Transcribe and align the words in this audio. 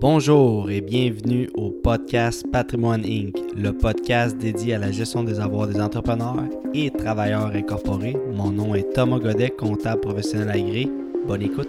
Bonjour 0.00 0.70
et 0.70 0.80
bienvenue 0.80 1.50
au 1.54 1.72
podcast 1.72 2.46
Patrimoine 2.52 3.04
Inc., 3.04 3.34
le 3.56 3.72
podcast 3.72 4.38
dédié 4.38 4.74
à 4.74 4.78
la 4.78 4.92
gestion 4.92 5.24
des 5.24 5.40
avoirs 5.40 5.66
des 5.66 5.80
entrepreneurs 5.80 6.44
et 6.72 6.88
travailleurs 6.92 7.48
incorporés. 7.48 8.16
Mon 8.32 8.52
nom 8.52 8.76
est 8.76 8.92
Thomas 8.92 9.18
Godet, 9.18 9.50
comptable 9.50 10.00
professionnel 10.02 10.50
agréé. 10.50 10.88
Bonne 11.26 11.42
écoute. 11.42 11.68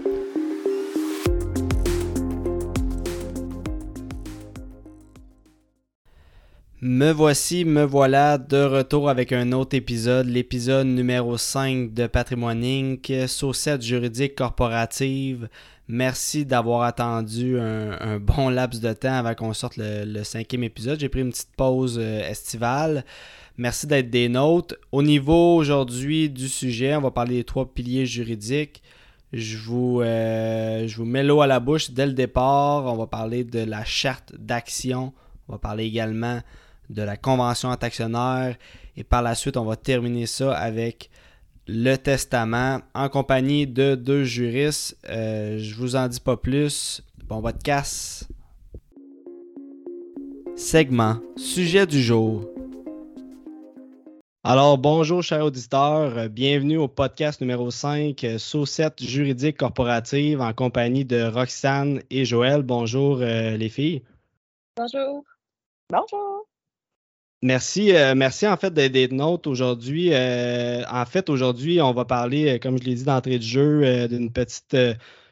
Me 6.82 7.12
voici, 7.12 7.66
me 7.66 7.84
voilà 7.84 8.38
de 8.38 8.64
retour 8.64 9.10
avec 9.10 9.34
un 9.34 9.54
autre 9.54 9.76
épisode, 9.76 10.28
l'épisode 10.28 10.86
numéro 10.86 11.36
5 11.36 11.94
de 11.94 12.06
Patrimoine 12.06 12.64
Inc., 12.64 13.12
Saucette 13.28 13.82
juridique 13.82 14.36
corporative. 14.36 15.50
Merci 15.92 16.46
d'avoir 16.46 16.84
attendu 16.84 17.60
un, 17.60 18.20
bon 18.20 18.50
laps 18.52 18.80
de 18.80 18.94
temps 18.94 19.16
avant 19.16 19.34
qu'on 19.34 19.54
sorte 19.54 19.74
le, 19.76 20.24
cinquième 20.24 20.64
épisode. 20.64 21.00
J'ai 21.00 21.10
pris 21.10 21.22
une 21.22 21.32
petite 21.32 21.50
pause 21.58 21.98
euh, 22.00 22.30
estivale. 22.30 23.04
Merci 23.58 23.88
d'être 23.88 24.12
des 24.12 24.30
nôtres. 24.30 24.76
Au 24.92 25.02
niveau 25.02 25.56
aujourd'hui 25.56 26.30
du 26.30 26.48
sujet, 26.48 26.96
on 26.96 27.02
va 27.02 27.10
parler 27.10 27.38
des 27.38 27.44
trois 27.44 27.66
piliers 27.74 28.06
juridiques. 28.06 28.84
Je 29.34 29.58
vous, 29.58 30.02
euh, 30.02 30.88
je 30.88 30.96
vous 30.96 31.06
mets 31.06 31.24
l'eau 31.24 31.42
à 31.42 31.48
la 31.48 31.60
bouche 31.60 31.90
dès 31.90 32.06
le 32.06 32.14
départ. 32.14 32.86
On 32.86 32.96
va 32.96 33.08
parler 33.08 33.44
de 33.44 33.64
la 33.64 33.84
charte 33.84 34.36
d'action. 34.38 35.12
On 35.48 35.54
va 35.54 35.58
parler 35.58 35.86
également 35.86 36.40
de 36.92 37.02
la 37.02 37.18
convention 37.18 37.70
entre 37.70 37.86
actionnaires. 37.86 38.56
Et 38.96 39.04
par 39.04 39.24
la 39.24 39.34
suite, 39.34 39.58
on 39.58 39.66
va 39.66 39.76
terminer 39.76 40.28
ça 40.28 40.56
avec 40.56 41.10
le 41.72 41.96
testament 41.98 42.80
en 42.96 43.10
compagnie 43.10 43.68
de 43.68 43.94
deux 43.94 44.24
juristes. 44.24 44.98
Euh, 45.08 45.60
je 45.60 45.76
vous 45.76 45.96
en 45.96 46.08
dis 46.08 46.20
pas 46.20 46.36
plus. 46.36 47.04
Bon 47.26 47.44
casse. 47.64 48.28
Segment 50.56 51.18
Sujet 51.38 51.86
du 51.86 52.02
jour. 52.02 52.50
Alors, 54.44 54.80
bonjour, 54.80 55.22
chers 55.22 55.46
auditeurs. 55.46 56.28
Bienvenue 56.30 56.78
au 56.78 56.88
podcast 56.88 57.40
numéro 57.40 57.70
5, 57.70 58.26
Saucette 58.40 59.04
juridique 59.04 59.58
corporative, 59.58 60.42
en 60.42 60.54
compagnie 60.54 61.06
de 61.06 61.22
Roxane 61.22 62.02
et 62.10 62.26
Joël. 62.26 62.64
Bonjour, 62.64 63.20
euh, 63.22 63.58
les 63.58 63.70
filles. 63.70 64.02
Bonjour. 64.76 65.24
Bonjour. 65.92 66.48
Merci, 67.42 67.96
euh, 67.96 68.16
merci 68.16 68.46
en 68.48 68.58
fait 68.58 68.74
d'être 68.74 69.14
nôtres 69.14 69.50
aujourd'hui. 69.50 70.10
Euh, 70.14 70.84
en 70.92 71.06
fait, 71.06 71.30
aujourd'hui, 71.30 71.82
on 71.82 71.94
va 71.94 72.04
parler, 72.04 72.56
euh, 72.56 72.60
comme 72.60 72.78
je 72.78 72.84
l'ai 72.84 72.96
dit 72.96 73.06
d'entrée 73.06 73.38
de 73.38 73.44
jeu, 73.44 74.08
d'une 74.10 74.30
petite 74.30 74.76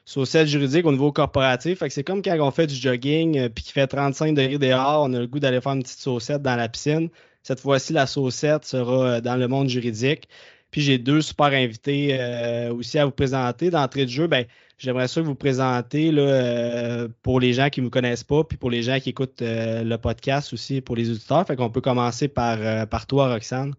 saucette 0.06 0.48
juridique 0.48 0.86
au 0.86 0.92
niveau 0.94 1.12
corporatif. 1.12 1.84
c'est 1.90 2.04
comme 2.06 2.22
quand 2.22 2.38
on 2.40 2.52
fait 2.52 2.68
du 2.68 2.76
jogging 2.76 3.50
puis 3.50 3.64
qu'il 3.66 3.74
fait 3.74 3.88
35 3.88 4.34
degrés 4.36 4.58
dehors, 4.58 5.04
on 5.04 5.14
a 5.14 5.20
le 5.20 5.28
goût 5.28 5.40
d'aller 5.40 5.60
faire 5.60 5.74
une 5.74 5.84
petite 5.84 6.00
saucette 6.00 6.42
dans 6.42 6.56
la 6.56 6.70
piscine. 6.70 7.10
Cette 7.44 7.60
fois-ci, 7.60 7.92
la 7.92 8.08
saucette 8.08 8.64
sera 8.64 9.20
dans 9.20 9.36
le 9.36 9.48
monde 9.50 9.68
juridique. 9.68 10.30
Puis 10.72 10.82
j'ai 10.82 10.98
deux 10.98 11.22
super 11.22 11.48
invités 11.48 12.20
aussi 12.72 13.00
à 13.00 13.06
vous 13.06 13.12
présenter. 13.12 13.70
D'entrée 13.70 14.06
de 14.06 14.10
jeu, 14.10 14.28
ben, 14.28 14.46
J'aimerais 14.80 15.08
ça 15.08 15.22
vous 15.22 15.34
présenter 15.34 16.12
là, 16.12 16.22
euh, 16.22 17.08
pour 17.24 17.40
les 17.40 17.54
gens 17.54 17.70
qui 17.70 17.82
ne 17.82 17.86
me 17.86 17.90
connaissent 17.90 18.24
pas, 18.24 18.44
puis 18.44 18.58
pour 18.58 18.70
les 18.70 18.84
gens 18.84 19.00
qui 19.00 19.10
écoutent 19.10 19.42
euh, 19.42 19.84
le 19.84 19.98
podcast 19.98 20.54
aussi, 20.54 20.82
pour 20.82 20.96
les 20.96 21.10
auditeurs. 21.10 21.48
Fait 21.48 21.56
qu'on 21.56 21.72
peut 21.72 21.82
commencer 21.82 22.28
par, 22.28 22.62
euh, 22.62 22.86
par 22.86 23.08
toi, 23.08 23.34
Roxane. 23.34 23.74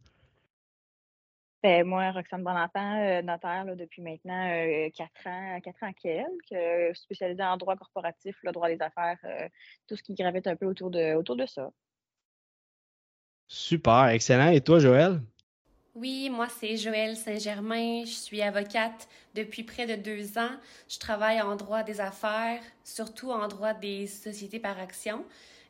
Ben, 1.63 1.87
moi, 1.87 2.11
Roxane 2.11 2.43
Bonenfant, 2.43 3.23
notaire 3.23 3.65
depuis 3.77 4.03
maintenant 4.03 4.49
quatre 4.97 5.27
ans, 5.27 5.61
quatre 5.61 5.83
ans 5.85 5.93
quelques, 5.93 6.97
spécialisée 6.97 7.45
en 7.45 7.57
droit 7.57 7.77
corporatif, 7.77 8.37
le 8.43 8.51
droit 8.51 8.69
des 8.69 8.81
affaires, 8.81 9.19
tout 9.89 9.97
ce 9.97 10.03
qui 10.03 10.15
gravite 10.15 10.47
un 10.47 10.55
peu 10.57 10.67
autour 10.67 10.91
de, 10.91 11.15
autour 11.15 11.35
de 11.37 11.47
ça. 11.47 11.71
Super, 13.49 14.07
excellent. 14.09 14.51
Et 14.51 14.61
toi, 14.61 14.79
Joël? 14.79 15.21
Oui, 16.01 16.31
moi 16.31 16.47
c'est 16.61 16.77
Joëlle 16.77 17.17
Saint-Germain. 17.17 18.05
Je 18.05 18.13
suis 18.13 18.41
avocate 18.41 19.09
depuis 19.35 19.65
près 19.65 19.85
de 19.85 20.01
deux 20.01 20.39
ans. 20.39 20.57
Je 20.89 20.97
travaille 20.99 21.41
en 21.41 21.57
droit 21.57 21.83
des 21.83 22.01
affaires, 22.01 22.61
surtout 22.85 23.33
en 23.33 23.49
droit 23.49 23.75
des 23.75 24.07
sociétés 24.07 24.61
par 24.61 24.79
action. 24.79 25.25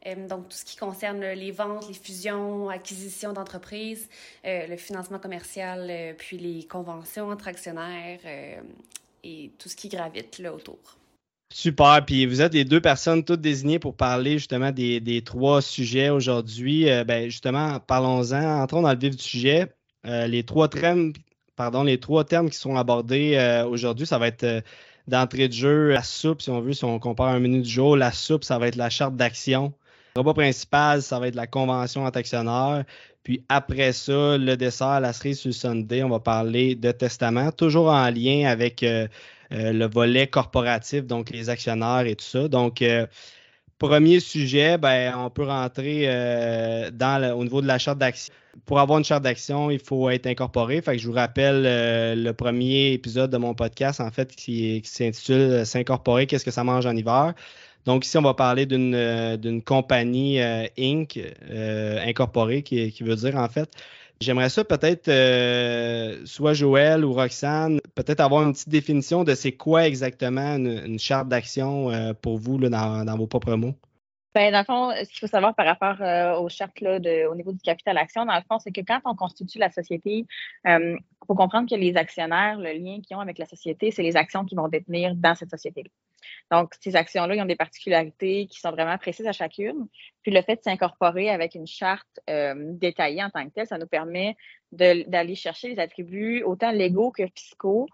Euh, 0.07 0.29
donc, 0.29 0.51
tout 0.51 0.57
ce 0.57 0.67
qui 0.67 0.77
concerne 0.77 1.21
les 1.21 1.51
ventes, 1.51 1.89
les 1.89 1.95
fusions, 1.95 2.69
acquisitions 2.69 3.33
d'entreprises, 3.33 4.09
euh, 4.45 4.67
le 4.67 4.77
financement 4.77 5.19
commercial, 5.19 5.87
euh, 5.89 6.13
puis 6.17 6.37
les 6.37 6.65
conventions 6.65 7.31
entre 7.31 7.49
actionnaires 7.49 8.21
et 9.25 9.51
tout 9.59 9.71
ce 9.71 9.77
qui 9.77 9.89
gravite 9.89 10.39
là 10.41 10.53
autour. 10.53 10.79
Super. 11.51 12.05
Puis 12.07 12.27
vous 12.27 12.43
êtes 12.43 12.53
les 12.53 12.67
deux 12.67 12.83
personnes 12.83 13.25
toutes 13.25 13.41
désignées 13.41 13.79
pour 13.79 13.97
parler 13.97 14.33
justement 14.33 14.73
des, 14.73 15.23
trois 15.25 15.63
sujets 15.63 16.11
aujourd'hui. 16.11 16.85
ben, 17.07 17.31
justement, 17.31 17.81
parlons-en. 17.81 18.61
Entrons 18.61 18.83
dans 18.83 18.93
le 18.93 18.99
vif 18.99 19.17
du 19.17 19.23
sujet. 19.23 19.69
Euh, 20.07 20.27
les 20.27 20.45
trois 20.45 20.69
termes, 20.69 21.13
qui 22.51 22.57
sont 22.57 22.77
abordés 22.77 23.35
euh, 23.37 23.67
aujourd'hui, 23.67 24.07
ça 24.07 24.19
va 24.19 24.29
être 24.29 24.45
euh, 24.45 24.61
d'entrée 25.09 25.49
de 25.49 25.53
jeu, 25.53 25.91
la 25.91 26.03
soupe, 26.03 26.41
si 26.41 26.51
on 26.51 26.61
veut, 26.61 26.73
si 26.73 26.85
on 26.85 26.99
compare 26.99 27.29
un 27.29 27.41
menu 27.41 27.63
du 27.63 27.69
jour, 27.69 27.97
la 27.97 28.13
soupe, 28.13 28.45
ça 28.45 28.59
va 28.59 28.69
être 28.69 28.77
la 28.77 28.91
charte 28.91 29.17
d'action. 29.17 29.73
Le 30.17 30.21
repas 30.21 30.35
principal, 30.35 31.03
ça 31.03 31.19
va 31.19 31.29
être 31.29 31.35
la 31.35 31.47
convention 31.47 32.05
entre 32.05 32.19
actionnaires. 32.19 32.85
Puis 33.25 33.45
après 33.49 33.93
ça, 33.93 34.39
le 34.39 34.57
dessert, 34.57 35.01
la 35.01 35.13
cerise 35.13 35.41
sur 35.41 35.49
le 35.49 35.53
Sunday, 35.53 36.03
on 36.03 36.09
va 36.09 36.21
parler 36.21 36.75
de 36.75 36.93
testament, 36.93 37.51
toujours 37.53 37.89
en 37.89 38.09
lien 38.11 38.49
avec 38.49 38.85
le 39.51 39.87
volet 39.87 40.27
corporatif, 40.27 41.05
donc 41.05 41.31
les 41.31 41.51
actionnaires 41.51 42.07
et 42.07 42.17
tout 42.17 42.25
ça. 42.25 42.49
Donc, 42.49 42.83
premier 43.79 44.21
sujet, 44.21 44.79
ben, 44.79 45.15
on 45.19 45.31
peut 45.31 45.45
rentrer 45.45 46.09
au 46.09 47.45
niveau 47.45 47.61
de 47.61 47.67
la 47.67 47.79
charte 47.79 47.99
d'action 47.99 48.33
pour 48.67 48.79
avoir 48.81 48.99
une 48.99 49.05
charte 49.05 49.23
d'action, 49.23 49.71
il 49.71 49.79
faut 49.79 50.11
être 50.11 50.27
incorporé. 50.27 50.81
Fait 50.83 50.93
que 50.93 51.03
je 51.03 51.07
vous 51.07 51.15
rappelle 51.15 51.65
euh, 51.67 52.15
le 52.15 52.33
premier 52.33 52.93
épisode 52.93 53.31
de 53.31 53.37
mon 53.37 53.55
podcast, 53.55 54.01
en 54.01 54.11
fait, 54.11 54.35
qui, 54.35 54.83
s'intitule 54.85 55.37
euh, 55.37 55.65
S'incorporer, 55.65 56.27
qu'est-ce 56.27 56.45
que 56.45 56.51
ça 56.51 56.65
mange 56.65 56.87
en 56.87 56.97
hiver? 56.97 57.35
Donc, 57.87 58.05
ici, 58.05 58.19
on 58.19 58.23
va 58.23 58.35
parler 58.35 58.67
d'une 58.67 58.95
euh, 58.95 59.61
compagnie 59.65 60.41
Inc. 60.79 61.19
incorporée, 62.07 62.63
qui, 62.63 63.03
veut 63.03 63.17
dire, 63.17 63.37
en 63.37 63.49
fait, 63.49 63.71
J'aimerais 64.21 64.49
ça 64.49 64.65
peut-être, 64.65 65.09
soit 66.27 66.53
Joël 66.53 67.05
ou 67.05 67.13
Roxane, 67.13 67.81
peut-être 67.95 68.19
avoir 68.19 68.43
une 68.43 68.53
petite 68.53 68.69
définition 68.69 69.23
de 69.23 69.33
c'est 69.37 69.53
quoi 69.53 69.87
exactement 69.87 70.57
une, 70.57 70.99
charte 70.99 71.29
d'action 71.29 71.93
pour 72.21 72.37
vous 72.37 72.59
dans, 72.59 73.17
vos 73.17 73.29
propres 73.29 73.55
mots. 73.55 73.77
Ben, 74.39 74.53
dans 74.53 74.61
le 74.61 74.65
fond, 74.65 74.93
ce 74.93 75.11
qu'il 75.11 75.19
faut 75.19 75.27
savoir 75.27 75.53
par 75.57 75.67
rapport 75.67 76.01
euh, 76.01 76.39
aux 76.39 76.49
chartes 76.49 76.81
là, 76.81 77.01
au 77.29 77.35
niveau 77.35 77.51
du 77.51 77.59
capital 77.59 77.99
action, 77.99 78.25
dans 78.25 78.37
le 78.37 78.43
fond, 78.49 78.61
c'est 78.61 78.71
que 78.71 78.83
quand 78.83 79.01
on 79.05 79.17
constitue 79.17 79.59
la 79.59 79.69
société, 79.69 80.27
il 80.65 80.71
euh, 80.71 80.97
faut 81.27 81.35
comprendre 81.35 81.69
que 81.69 81.75
les 81.75 81.97
actionnaires, 81.97 82.57
le 82.57 82.71
lien 82.71 83.01
qu'ils 83.01 83.17
ont 83.17 83.21
avec 83.21 83.37
la 83.37 83.47
société, 83.47 83.91
c'est 83.91 84.05
les 84.05 84.17
actions 84.17 84.45
qu'ils 84.45 84.57
vont 84.57 84.69
détenir 84.69 85.17
dans 85.17 85.35
cette 85.35 85.51
société-là. 85.51 85.91
Donc, 86.53 86.73
ces 86.79 86.95
actions-là, 86.95 87.35
ils 87.35 87.43
ont 87.43 87.47
des 87.47 87.57
particularités 87.57 88.47
qui 88.47 88.61
sont 88.61 88.71
vraiment 88.71 88.97
précises 88.97 89.27
à 89.27 89.33
chacune. 89.33 89.89
Puis 90.23 90.31
le 90.31 90.41
fait 90.43 90.55
de 90.55 90.63
s'incorporer 90.63 91.31
avec 91.31 91.57
une 91.57 91.67
charte 91.67 92.21
euh, 92.31 92.55
détaillée 92.75 93.25
en 93.25 93.31
tant 93.31 93.45
que 93.45 93.53
telle, 93.53 93.67
ça 93.67 93.77
nous 93.77 93.89
permet 93.89 94.37
d'aller 94.71 95.35
chercher 95.35 95.71
les 95.71 95.81
attributs 95.81 96.45
autant 96.45 96.71
légaux 96.71 97.11
que 97.11 97.27
fiscaux 97.35 97.89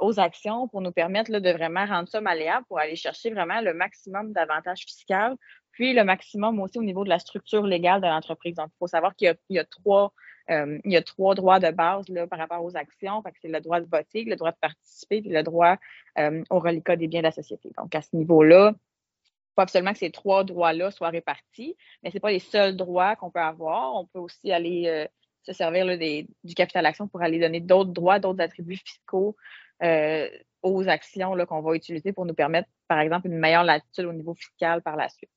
aux 0.00 0.18
actions 0.18 0.66
pour 0.66 0.80
nous 0.80 0.90
permettre 0.90 1.30
de 1.30 1.50
vraiment 1.52 1.86
rendre 1.86 2.08
ça 2.08 2.20
malléable 2.20 2.66
pour 2.66 2.80
aller 2.80 2.96
chercher 2.96 3.30
vraiment 3.30 3.60
le 3.60 3.72
maximum 3.72 4.32
d'avantages 4.32 4.80
fiscaux, 4.80 5.36
puis 5.80 5.94
le 5.94 6.04
maximum 6.04 6.60
aussi 6.60 6.78
au 6.78 6.82
niveau 6.82 7.04
de 7.04 7.08
la 7.08 7.18
structure 7.18 7.62
légale 7.62 8.02
de 8.02 8.06
l'entreprise. 8.06 8.54
Donc, 8.56 8.68
il 8.68 8.78
faut 8.78 8.86
savoir 8.86 9.16
qu'il 9.16 9.34
y, 9.48 9.58
a 9.58 9.64
trois. 9.64 10.12
Euh, 10.50 10.78
il 10.84 10.92
y 10.92 10.96
a 10.98 11.00
trois 11.00 11.34
droits 11.34 11.58
de 11.58 11.70
base 11.70 12.06
là, 12.10 12.26
par 12.26 12.38
rapport 12.38 12.62
aux 12.62 12.76
actions. 12.76 13.22
C'est 13.40 13.48
le 13.48 13.60
droit 13.62 13.80
de 13.80 13.86
voter, 13.90 14.24
le 14.24 14.36
droit 14.36 14.50
de 14.50 14.58
participer, 14.60 15.22
le 15.22 15.42
droit 15.42 15.78
euh, 16.18 16.44
au 16.50 16.58
reliquat 16.58 16.96
des 16.96 17.06
biens 17.06 17.20
de 17.20 17.28
la 17.28 17.32
société. 17.32 17.70
Donc, 17.78 17.94
à 17.94 18.02
ce 18.02 18.14
niveau-là, 18.14 18.74
il 18.74 19.52
faut 19.54 19.62
absolument 19.62 19.92
que 19.94 20.00
ces 20.00 20.10
trois 20.10 20.44
droits-là 20.44 20.90
soient 20.90 21.08
répartis, 21.08 21.78
mais 22.02 22.10
ce 22.10 22.16
n'est 22.16 22.20
pas 22.20 22.30
les 22.30 22.40
seuls 22.40 22.76
droits 22.76 23.16
qu'on 23.16 23.30
peut 23.30 23.40
avoir. 23.40 23.94
On 23.94 24.04
peut 24.04 24.18
aussi 24.18 24.52
aller 24.52 25.08
se 25.44 25.54
servir 25.54 25.86
du 25.96 26.54
capital 26.54 26.84
action 26.84 27.08
pour 27.08 27.22
aller 27.22 27.38
donner 27.38 27.60
d'autres 27.60 27.92
droits, 27.92 28.18
d'autres 28.18 28.42
attributs 28.42 28.76
fiscaux 28.76 29.34
euh, 29.82 30.28
aux 30.60 30.86
actions 30.90 31.34
qu'on 31.46 31.62
va 31.62 31.74
utiliser 31.74 32.12
pour 32.12 32.26
nous 32.26 32.34
permettre, 32.34 32.68
par 32.86 33.00
exemple, 33.00 33.28
une 33.28 33.38
meilleure 33.38 33.64
latitude 33.64 34.04
au 34.04 34.12
niveau 34.12 34.34
fiscal 34.34 34.82
par 34.82 34.96
la 34.96 35.08
suite. 35.08 35.30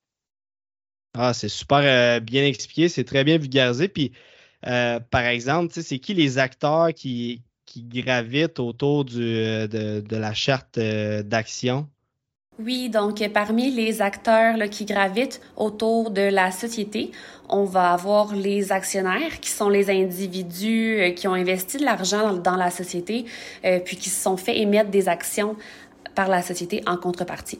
Ah, 1.15 1.33
c'est 1.33 1.50
super 1.50 1.81
euh, 1.83 2.19
bien 2.19 2.44
expliqué, 2.45 2.89
c'est 2.89 3.04
très 3.04 3.24
bien 3.24 3.38
vulgarisé. 3.38 3.88
Puis, 3.88 4.12
euh, 4.68 5.00
par 5.00 5.25
exemple, 5.25 5.74
c'est 5.74 6.00
qui 6.00 6.13
les 6.13 6.38
acteurs 6.38 6.94
qui, 6.94 7.44
gravitent 7.75 8.60
autour 8.60 9.06
de, 9.06 9.68
de, 9.68 10.15
la 10.15 10.33
charte 10.33 10.80
d'action? 10.80 11.88
Oui, 12.60 12.89
donc 12.89 13.27
parmi 13.33 13.71
les 13.71 14.04
acteurs 14.04 14.56
qui 14.69 14.86
gravitent 14.86 15.42
autour 15.57 16.12
de 16.12 16.21
la 16.21 16.51
société, 16.51 17.12
on 17.50 17.63
va 17.63 17.94
avoir 17.94 18.36
les 18.36 18.71
actionnaires 18.71 19.39
qui 19.39 19.50
sont 19.50 19.69
les 19.69 19.89
individus 19.89 21.00
euh, 21.00 21.12
qui 21.12 21.27
ont 21.27 21.33
investi 21.33 21.77
de 21.77 21.83
l'argent 21.83 22.33
dans, 22.33 22.56
la 22.56 22.69
société, 22.69 23.25
euh, 23.65 23.80
puis 23.80 23.98
qui 23.98 24.10
se 24.12 24.21
sont 24.21 24.38
fait 24.38 24.60
émettre 24.60 24.92
des 24.92 25.10
actions 25.10 25.56
par 26.13 26.27
la 26.27 26.44
société 26.44 26.83
en 26.86 26.95
contrepartie. 26.95 27.60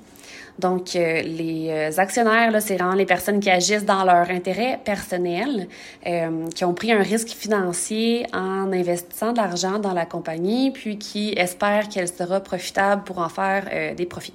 Donc, 0.60 0.96
euh, 0.96 1.22
les 1.22 1.68
euh, 1.70 1.90
actionnaires, 1.98 2.52
là, 2.52 2.62
c'est 2.62 2.76
vraiment 2.76 2.94
les 2.94 3.06
personnes 3.06 3.40
qui 3.40 3.50
agissent 3.50 3.86
dans 3.86 4.04
leur 4.04 4.30
intérêt 4.30 4.80
personnel, 4.84 5.68
euh, 6.06 6.48
qui 6.54 6.64
ont 6.64 6.74
pris 6.74 6.92
un 6.92 7.02
risque 7.02 7.30
financier 7.30 8.28
en 8.34 8.72
investissant 8.72 9.32
de 9.32 9.38
l'argent 9.38 9.80
dans 9.80 9.94
la 9.94 10.06
compagnie, 10.06 10.72
puis 10.72 10.98
qui 11.00 11.34
espèrent 11.36 11.90
qu'elle 11.90 12.08
sera 12.08 12.40
profitable 12.40 13.04
pour 13.04 13.18
en 13.18 13.30
faire 13.30 13.66
des 13.96 14.06
profits. 14.06 14.34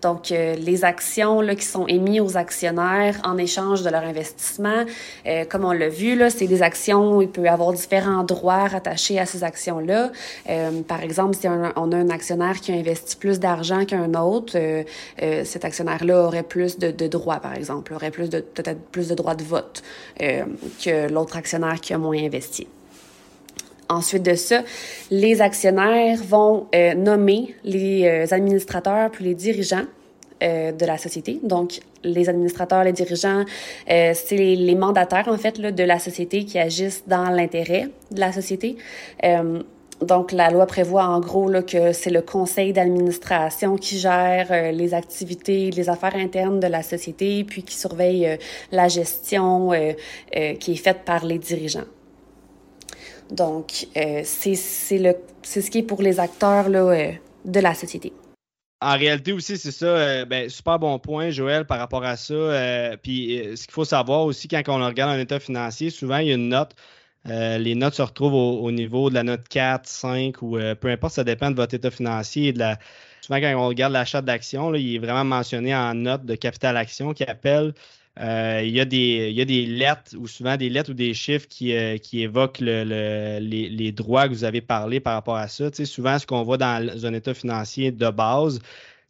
Donc, 0.00 0.30
les 0.30 0.84
actions 0.84 1.40
là, 1.40 1.54
qui 1.54 1.64
sont 1.64 1.86
émises 1.86 2.20
aux 2.20 2.36
actionnaires 2.36 3.20
en 3.24 3.38
échange 3.38 3.82
de 3.82 3.90
leur 3.90 4.02
investissement, 4.02 4.84
comme 5.48 5.64
on 5.64 5.72
l'a 5.72 5.88
vu, 5.88 6.16
là, 6.16 6.30
c'est 6.30 6.46
des 6.46 6.62
actions, 6.62 7.20
il 7.20 7.28
peut 7.28 7.42
y 7.42 7.48
avoir 7.48 7.72
différents 7.72 8.24
droits 8.24 8.68
rattachés 8.68 9.18
à 9.18 9.26
ces 9.26 9.44
actions-là. 9.44 10.10
par 10.88 11.02
exemple, 11.02 11.36
si 11.36 11.46
on 11.48 11.92
a, 11.92 11.96
un 11.96 12.10
actionnaire 12.10 12.60
qui 12.60 12.72
a 12.72 12.74
investi 12.74 13.16
plus 13.16 13.38
d'argent 13.38 13.84
qu'un 13.84 14.14
autre, 14.14 14.56
cet 15.52 15.64
actionnaire-là 15.64 16.24
aurait 16.24 16.42
plus 16.42 16.78
de, 16.78 17.06
droits, 17.06 17.38
par 17.40 17.54
exemple, 17.54 17.92
aurait 17.92 18.10
plus 18.10 18.30
de 18.30 18.40
peut-être 18.40 18.80
plus 18.90 19.08
de 19.08 19.14
droits 19.14 19.34
de 19.34 19.44
vote 19.44 19.82
euh, 20.22 20.44
que 20.82 21.12
l'autre 21.12 21.36
actionnaire 21.36 21.80
qui 21.80 21.92
a 21.92 21.98
moins 21.98 22.16
investi. 22.16 22.66
Ensuite 23.88 24.22
de 24.22 24.34
ça, 24.34 24.62
les 25.10 25.42
actionnaires 25.42 26.18
vont 26.26 26.66
euh, 26.74 26.94
nommer 26.94 27.54
les 27.64 28.06
euh, 28.06 28.34
administrateurs 28.34 29.10
puis 29.10 29.24
les 29.24 29.34
dirigeants 29.34 29.86
de 30.40 30.84
la 30.84 30.98
société. 30.98 31.38
Donc, 31.44 31.78
les 32.02 32.28
administrateurs, 32.28 32.82
les 32.82 32.92
dirigeants, 32.92 33.44
c'est 33.86 34.32
les, 34.32 34.74
mandataires, 34.74 35.28
en 35.28 35.38
fait, 35.38 35.56
là, 35.56 35.70
de 35.70 35.84
la 35.84 36.00
société 36.00 36.44
qui 36.44 36.58
agissent 36.58 37.04
dans 37.06 37.30
l'intérêt 37.30 37.90
de 38.10 38.18
la 38.18 38.32
société. 38.32 38.76
Donc, 40.02 40.32
la 40.32 40.50
loi 40.50 40.66
prévoit 40.66 41.04
en 41.04 41.20
gros 41.20 41.50
que 41.62 41.92
c'est 41.92 42.10
le 42.10 42.22
conseil 42.22 42.72
d'administration 42.72 43.76
qui 43.76 43.98
gère 43.98 44.48
euh, 44.50 44.72
les 44.72 44.94
activités, 44.94 45.70
les 45.70 45.88
affaires 45.88 46.16
internes 46.16 46.58
de 46.58 46.66
la 46.66 46.82
société, 46.82 47.44
puis 47.44 47.62
qui 47.62 47.76
surveille 47.76 48.26
euh, 48.26 48.36
la 48.72 48.88
gestion 48.88 49.72
euh, 49.72 49.92
qui 50.54 50.72
est 50.72 50.76
faite 50.76 51.04
par 51.04 51.24
les 51.24 51.38
dirigeants. 51.38 51.84
Donc, 53.30 53.86
c'est 53.94 54.54
ce 54.54 55.70
qui 55.70 55.78
est 55.78 55.82
pour 55.82 56.02
les 56.02 56.20
acteurs 56.20 56.68
de 56.68 57.60
la 57.60 57.74
société. 57.74 58.12
En 58.82 58.98
réalité 58.98 59.32
aussi, 59.32 59.56
c'est 59.56 59.70
ça. 59.70 60.24
ben, 60.26 60.50
super 60.50 60.78
bon 60.78 60.98
point, 60.98 61.30
Joël, 61.30 61.64
par 61.64 61.78
rapport 61.78 62.04
à 62.04 62.16
ça. 62.16 62.96
puis, 63.02 63.40
ce 63.54 63.62
qu'il 63.62 63.72
faut 63.72 63.86
savoir 63.86 64.26
aussi, 64.26 64.48
quand 64.48 64.62
on 64.68 64.84
regarde 64.84 65.12
un 65.12 65.20
état 65.20 65.40
financier, 65.40 65.88
souvent, 65.88 66.18
il 66.18 66.28
y 66.28 66.32
a 66.32 66.34
une 66.34 66.48
note 66.48 66.74
euh, 67.28 67.58
les 67.58 67.74
notes 67.74 67.94
se 67.94 68.02
retrouvent 68.02 68.34
au, 68.34 68.70
niveau 68.72 69.08
de 69.08 69.14
la 69.14 69.22
note 69.22 69.46
4, 69.48 69.86
5 69.86 70.42
ou 70.42 70.56
euh, 70.56 70.74
peu 70.74 70.88
importe, 70.88 71.14
ça 71.14 71.24
dépend 71.24 71.50
de 71.50 71.56
votre 71.56 71.74
état 71.74 71.90
financier 71.90 72.48
et 72.48 72.52
de 72.52 72.58
la. 72.58 72.78
Souvent, 73.20 73.40
quand 73.40 73.54
on 73.56 73.68
regarde 73.68 73.92
l'achat 73.92 74.20
d'actions, 74.22 74.74
il 74.74 74.96
est 74.96 74.98
vraiment 74.98 75.24
mentionné 75.24 75.74
en 75.74 75.94
note 75.94 76.24
de 76.24 76.34
capital 76.34 76.76
action 76.76 77.14
qui 77.14 77.22
appelle. 77.22 77.72
Euh, 78.20 78.60
il, 78.62 78.74
y 78.74 78.80
a 78.80 78.84
des, 78.84 79.66
lettres 79.66 80.16
ou 80.18 80.26
souvent 80.26 80.56
des 80.56 80.68
lettres 80.68 80.90
ou 80.90 80.94
des 80.94 81.14
chiffres 81.14 81.46
qui, 81.48 81.72
évoquent 81.72 82.60
le, 82.60 83.38
les, 83.40 83.92
droits 83.92 84.28
que 84.28 84.34
vous 84.34 84.44
avez 84.44 84.60
parlé 84.60 85.00
par 85.00 85.14
rapport 85.14 85.36
à 85.36 85.48
ça. 85.48 85.70
Souvent, 85.84 86.18
ce 86.18 86.26
qu'on 86.26 86.42
voit 86.42 86.58
dans 86.58 87.06
un 87.06 87.14
état 87.14 87.32
financier 87.32 87.90
de 87.92 88.10
base, 88.10 88.60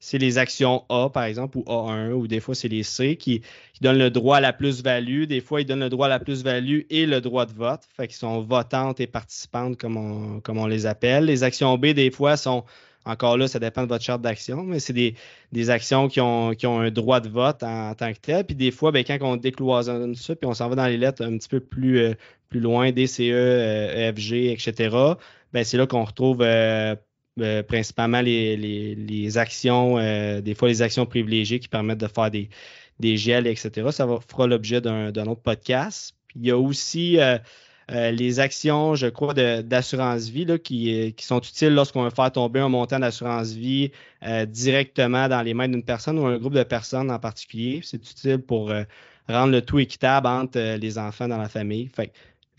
c'est 0.05 0.19
les 0.19 0.37
actions 0.37 0.83
A, 0.89 1.11
par 1.11 1.23
exemple, 1.23 1.59
ou 1.59 1.63
A1, 1.63 2.11
ou 2.11 2.27
des 2.27 2.41
fois, 2.41 2.57
c'est 2.57 2.67
les 2.67 2.83
C 2.83 3.15
qui, 3.15 3.41
donnent 3.81 3.99
le 3.99 4.11
droit 4.11 4.39
à 4.39 4.41
la 4.41 4.53
plus-value. 4.53 5.25
Des 5.27 5.41
fois, 5.41 5.61
ils 5.61 5.65
donnent 5.65 5.79
le 5.79 5.89
droit 5.89 6.07
à 6.07 6.09
la 6.11 6.19
plus-value 6.19 6.81
et 6.91 7.07
le 7.07 7.21
droit 7.21 7.47
de 7.47 7.53
vote. 7.53 7.83
Fait 7.97 8.09
qu'ils 8.09 8.17
sont 8.17 8.41
votantes 8.41 8.99
et 8.99 9.07
participantes, 9.07 9.77
comme 9.77 9.97
on, 9.97 10.41
comme 10.41 10.59
on 10.59 10.67
les 10.67 10.87
appelle. 10.87 11.27
Les 11.27 11.45
actions 11.45 11.79
B, 11.79 11.87
des 11.87 12.11
fois, 12.11 12.37
sont 12.37 12.65
encore 13.05 13.37
là, 13.37 13.47
ça 13.47 13.61
dépend 13.61 13.85
de 13.85 13.89
votre 13.89 14.03
charte 14.05 14.23
d'action, 14.23 14.65
mais 14.65 14.81
c'est 14.81 14.93
des, 14.93 15.15
des, 15.53 15.71
actions 15.71 16.09
qui 16.09 16.21
ont, 16.21 16.51
qui 16.55 16.67
ont 16.67 16.81
un 16.81 16.91
droit 16.91 17.21
de 17.21 17.29
vote 17.29 17.63
en, 17.63 17.95
tant 17.95 18.13
que 18.13 18.19
tel. 18.19 18.45
Puis 18.45 18.57
des 18.57 18.73
fois, 18.73 18.91
ben, 18.91 19.05
quand 19.05 19.19
on 19.23 19.37
décloisonne 19.37 20.17
ça, 20.17 20.35
puis 20.35 20.49
on 20.49 20.55
s'en 20.55 20.69
va 20.69 20.75
dans 20.75 20.87
les 20.87 20.99
lettres 20.99 21.25
un 21.25 21.39
petit 21.39 21.49
peu 21.49 21.61
plus, 21.61 21.99
euh, 22.01 22.15
plus 22.49 22.61
loin, 22.61 22.91
DCE, 22.91 23.21
euh, 23.21 24.09
EFG, 24.11 24.51
etc., 24.51 24.97
ben, 25.53 25.65
c'est 25.65 25.77
là 25.77 25.87
qu'on 25.87 26.05
retrouve 26.05 26.43
euh, 26.43 26.97
euh, 27.41 27.63
principalement 27.63 28.21
les, 28.21 29.39
actions, 29.39 29.97
euh, 29.99 30.43
des 30.43 30.55
fois 30.55 30.69
les 30.69 30.83
actions 30.83 31.07
privilégiées 31.07 31.61
qui 31.61 31.69
permettent 31.69 32.01
de 32.01 32.07
faire 32.07 32.31
des, 32.31 32.51
gels, 33.17 33.47
etc. 33.47 33.89
Ça 33.91 34.07
fera 34.29 34.47
l'objet 34.47 34.83
d'un 34.83 35.27
autre 35.27 35.41
podcast. 35.41 36.15
il 36.37 36.47
y 36.47 36.51
a 36.51 36.59
aussi 36.59 37.19
euh, 37.19 37.39
les 37.89 38.39
actions, 38.39 38.95
je 38.97 39.07
crois, 39.07 39.33
d'assurance 39.33 40.29
vie 40.29 40.47
qui, 40.63 41.15
sont 41.21 41.41
utiles 41.41 41.75
lorsqu'on 41.75 42.05
veut 42.05 42.11
faire 42.11 42.31
tomber 42.31 42.61
un 42.61 42.69
montant 42.69 42.99
d'assurance 42.99 43.53
vie 43.53 43.93
directement 44.49 45.27
dans 45.29 45.41
les 45.43 45.55
mains 45.55 45.69
d'une 45.69 45.83
personne 45.83 46.19
ou 46.19 46.27
un 46.27 46.39
groupe 46.39 46.55
de 46.55 46.63
personnes 46.65 47.11
en 47.11 47.19
particulier. 47.19 47.81
C'est 47.83 47.97
utile 47.97 48.39
pour 48.39 48.71
rendre 49.29 49.53
le 49.53 49.63
tout 49.63 49.79
équitable 49.79 50.27
entre 50.27 50.77
les 50.77 50.99
enfants 50.99 51.29
dans 51.29 51.39
la 51.39 51.49
famille. 51.49 51.91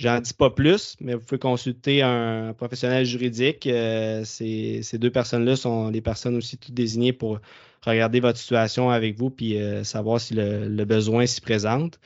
J'en 0.04 0.20
dis 0.20 0.34
pas 0.34 0.50
plus, 0.50 0.98
mais 1.00 1.14
vous 1.14 1.22
pouvez 1.22 1.40
consulter 1.40 2.02
un 2.02 2.52
professionnel 2.52 3.06
juridique. 3.06 3.66
Euh, 3.68 4.26
ces, 4.26 4.82
deux 4.96 5.10
personnes-là 5.10 5.56
sont 5.56 5.90
les 5.92 6.02
personnes 6.02 6.36
aussi 6.36 6.58
toutes 6.58 6.74
désignées 6.74 7.14
pour 7.14 7.40
regarder 7.86 8.20
votre 8.20 8.38
situation 8.38 8.90
avec 8.90 9.18
vous 9.18 9.30
puis 9.30 9.58
euh, 9.58 9.86
savoir 9.86 10.20
si 10.20 10.34
le, 10.34 10.84
besoin 10.84 11.26
s'y 11.26 11.40
présente. 11.40 12.02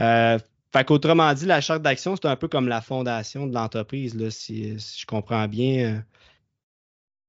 Euh, 0.00 0.36
fait 0.72 0.84
qu'autrement 0.84 1.32
dit, 1.32 1.46
la 1.46 1.60
charte 1.60 1.80
d'action, 1.80 2.16
c'est 2.16 2.26
un 2.26 2.34
peu 2.34 2.48
comme 2.48 2.66
la 2.66 2.80
fondation 2.80 3.46
de 3.46 3.54
l'entreprise, 3.54 4.16
si, 4.30 4.76
je 4.76 5.06
comprends 5.06 5.46
bien. 5.46 5.94
Euh. 5.94 6.00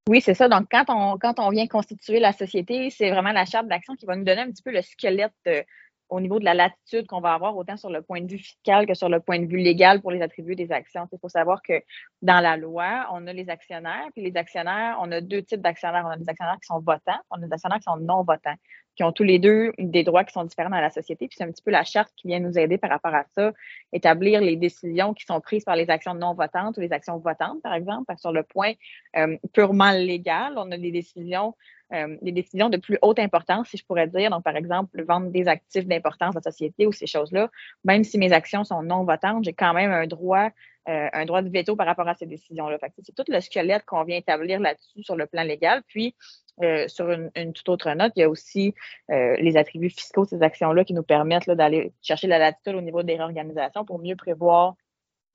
Oui, 0.10 0.22
c'est 0.22 0.34
ça. 0.34 0.50
Donc, 0.50 0.70
quand 0.72 0.86
on, 0.88 1.20
quand 1.20 1.38
on 1.38 1.52
vient 1.52 1.68
constituer 1.68 2.20
la 2.20 2.34
société, 2.34 2.90
c'est 2.90 3.12
vraiment 3.12 3.32
la 3.32 3.46
charte 3.46 3.68
d'action 3.68 3.96
qui 3.96 4.08
va 4.08 4.16
nous 4.16 4.24
donner 4.24 4.42
un 4.42 4.50
petit 4.50 4.64
peu 4.64 4.72
le 4.72 4.82
squelette 4.82 5.68
au 6.10 6.20
niveau 6.20 6.40
de 6.40 6.46
la 6.46 6.54
latitude 6.54 7.08
qu'on 7.08 7.22
va 7.22 7.34
avoir, 7.34 7.56
autant 7.56 7.78
sur 7.78 7.90
le 7.90 8.02
point 8.02 8.22
de 8.22 8.30
vue 8.30 8.38
fiscal 8.40 8.86
que 8.88 8.94
sur 8.94 9.10
le 9.10 9.20
point 9.20 9.40
de 9.40 9.46
vue 9.46 9.58
légal 9.58 10.02
pour 10.02 10.12
les 10.12 10.22
attribuer 10.22 10.56
des 10.56 10.72
actions. 10.72 11.08
Il 11.12 11.20
faut 11.20 11.30
savoir 11.30 11.62
que 11.62 11.82
dans 12.22 12.42
la 12.42 12.58
loi, 12.58 13.08
on 13.12 13.28
a 13.28 13.34
les 13.34 13.50
actionnaires, 13.50 14.08
puis 14.14 14.24
les 14.24 14.36
actionnaires, 14.36 14.98
on 15.02 15.12
a 15.12 15.22
deux 15.22 15.44
types 15.44 15.62
d'actionnaires. 15.62 16.04
On 16.06 16.10
a 16.10 16.18
des 16.18 16.28
actionnaires 16.28 16.58
qui 16.62 16.68
sont 16.68 16.80
votants, 16.80 17.20
on 17.30 17.42
a 17.42 17.46
des 17.46 17.54
actionnaires 17.54 17.78
qui 17.78 17.84
sont 17.84 17.98
non 17.98 18.24
votants, 18.24 18.56
qui 19.00 19.04
ont 19.06 19.13
tous 19.13 19.24
les 19.24 19.40
deux 19.40 19.72
des 19.78 20.04
droits 20.04 20.25
qui 20.25 20.34
sont 20.34 20.44
différents 20.44 20.72
dans 20.72 20.81
la 20.81 20.90
société. 20.90 21.30
Puis 21.30 21.38
c'est 21.38 21.46
un 21.46 21.51
petit 21.51 21.63
peu 21.63 21.72
la 21.72 21.86
charte 21.86 22.12
qui 22.18 22.28
vient 22.28 22.42
nous 22.42 22.60
aider 22.60 22.78
par 22.78 22.90
rapport 22.90 23.16
à 23.16 23.24
ça, 23.34 23.54
établir 23.94 24.42
les 24.42 24.57
décisions 24.57 25.13
qui 25.13 25.24
sont 25.24 25.40
prises 25.40 25.63
par 25.63 25.78
les 25.78 25.90
actions 25.90 26.13
non 26.13 26.34
votantes 26.34 26.75
ou 26.75 26.81
les 26.81 26.92
actions 26.92 27.18
votantes, 27.18 27.62
par 27.63 27.74
exemple. 27.74 28.13
sur 28.18 28.34
le 28.34 28.44
point 28.44 28.74
euh, 29.16 29.38
purement 29.54 29.92
légal, 29.92 30.56
on 30.57 30.69
a 30.74 30.78
des 30.78 30.92
décisions 30.92 31.56
euh, 31.94 32.18
des 32.22 32.34
décisions 32.34 32.70
de 32.70 32.75
plus 32.75 32.98
haute 33.01 33.20
importance, 33.20 33.70
si 33.70 33.77
je 33.77 33.86
pourrais 33.86 34.08
dire. 34.08 34.32
Donc, 34.32 34.44
par 34.44 34.58
exemple, 34.58 35.01
vendre 35.06 35.32
des 35.32 35.48
actifs 35.48 35.88
d'importance 35.88 36.36
de 36.36 36.41
la 36.44 36.51
société 36.51 36.86
ou 36.86 36.91
ces 36.91 37.08
choses-là. 37.08 37.50
Même 37.86 38.03
si 38.03 38.18
mes 38.18 38.34
actions 38.34 38.65
sont 38.65 38.84
non 38.84 39.06
votantes, 39.06 39.46
j'ai 39.46 39.53
quand 39.53 39.74
même 39.74 39.91
un 39.91 40.08
droit, 40.08 40.50
euh, 40.89 41.08
un 41.13 41.25
droit 41.25 41.41
de 41.41 41.50
veto 41.50 41.75
par 41.75 41.86
rapport 41.86 42.08
à 42.08 42.15
ces 42.15 42.25
décisions-là. 42.25 42.77
C'est 43.03 43.15
tout 43.15 43.24
le 43.31 43.39
squelette 43.39 43.86
qu'on 43.86 44.03
vient 44.03 44.17
établir 44.17 44.60
là-dessus 44.60 45.03
sur 45.03 45.15
le 45.15 45.27
plan 45.27 45.43
légal. 45.43 45.81
Puis, 45.88 46.15
euh, 46.62 46.88
sur 46.88 47.10
une, 47.10 47.53
toute 47.53 47.69
autre 47.69 47.89
note, 47.91 48.12
il 48.15 48.19
y 48.19 48.24
a 48.24 48.29
aussi 48.29 48.74
les 49.08 49.55
attributs 49.55 49.89
fiscaux 49.89 50.25
de 50.25 50.29
ces 50.29 50.41
actions-là 50.41 50.84
qui 50.84 50.93
nous 50.93 51.03
permettent 51.03 51.50
d'aller 51.50 51.93
chercher 52.01 52.27
la 52.27 52.39
latitude 52.39 52.75
au 52.75 52.81
niveau 52.81 53.03
des 53.03 53.15
réorganisations 53.15 53.86
pour 53.86 54.00
mieux 54.00 54.15
prévoir 54.15 54.75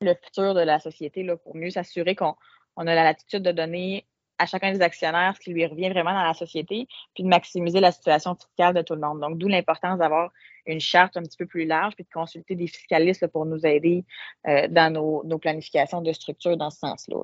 le 0.00 0.14
futur 0.22 0.54
de 0.54 0.60
la 0.60 0.78
société, 0.78 1.22
là, 1.22 1.36
pour 1.36 1.56
mieux 1.56 1.70
s'assurer 1.70 2.14
qu'on 2.14 2.34
a 2.76 2.84
la 2.84 3.04
latitude 3.04 3.42
de 3.42 3.52
donner 3.52 4.06
à 4.38 4.46
chacun 4.46 4.72
des 4.72 4.82
actionnaires 4.82 5.34
ce 5.36 5.40
qui 5.40 5.52
lui 5.52 5.64
revient 5.66 5.90
vraiment 5.90 6.12
dans 6.12 6.24
la 6.24 6.34
société, 6.34 6.86
puis 7.14 7.22
de 7.24 7.28
maximiser 7.28 7.80
la 7.80 7.92
situation 7.92 8.34
fiscale 8.34 8.74
de 8.74 8.82
tout 8.82 8.94
le 8.94 9.00
monde. 9.00 9.20
Donc, 9.20 9.38
d'où 9.38 9.48
l'importance 9.48 9.98
d'avoir 9.98 10.30
une 10.66 10.80
charte 10.80 11.16
un 11.16 11.22
petit 11.22 11.36
peu 11.36 11.46
plus 11.46 11.64
large, 11.64 11.94
puis 11.94 12.04
de 12.04 12.10
consulter 12.12 12.54
des 12.54 12.66
fiscalistes 12.66 13.26
pour 13.28 13.46
nous 13.46 13.64
aider 13.66 14.04
euh, 14.46 14.68
dans 14.68 14.92
nos, 14.92 15.38
planifications 15.38 16.00
de 16.00 16.12
structure 16.12 16.56
dans 16.56 16.70
ce 16.70 16.78
sens-là. 16.78 17.16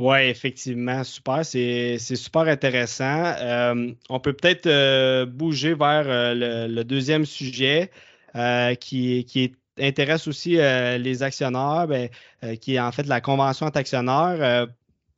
Oui, 0.00 0.18
effectivement, 0.20 1.02
super. 1.02 1.44
C'est 1.44 1.98
super 1.98 2.42
intéressant. 2.42 3.34
Euh, 3.40 3.92
on 4.08 4.20
peut 4.20 4.32
peut-être 4.32 4.66
euh, 4.66 5.26
bouger 5.26 5.74
vers 5.74 6.04
le, 6.06 6.82
deuxième 6.84 7.24
sujet 7.24 7.90
qui, 8.78 9.24
qui 9.24 9.56
intéresse 9.80 10.28
aussi 10.28 10.56
les 10.58 11.22
actionnaires, 11.22 11.88
ben, 11.88 12.08
qui 12.58 12.76
est 12.76 12.80
en 12.80 12.92
fait 12.92 13.06
la 13.06 13.20
convention 13.20 13.66
entre 13.66 13.78
actionnaires 13.78 14.68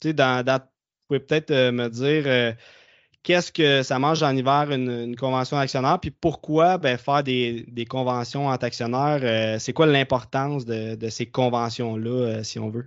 dans, 0.03 0.45
vous 0.47 1.19
pouvez 1.19 1.21
peut-être 1.21 1.53
me 1.71 1.89
dire 1.89 2.55
qu'est-ce 3.23 3.53
que 3.53 3.83
ça 3.83 3.99
mange 3.99 4.23
en 4.23 4.35
hiver 4.35 4.71
une, 4.71 5.17
convention 5.17 5.57
d'actionnaire, 5.59 5.99
puis 6.01 6.11
pourquoi 6.11 6.79
ben, 6.79 6.97
faire 6.97 7.23
des, 7.23 7.87
conventions 7.89 8.49
entre 8.49 8.65
actionnaires, 8.65 9.21
euh, 9.23 9.59
c'est 9.59 9.73
quoi 9.73 9.87
l'importance 9.87 10.65
de, 10.65 11.09
ces 11.09 11.27
conventions-là, 11.27 12.43
si 12.45 12.59
on 12.59 12.71
veut? 12.71 12.87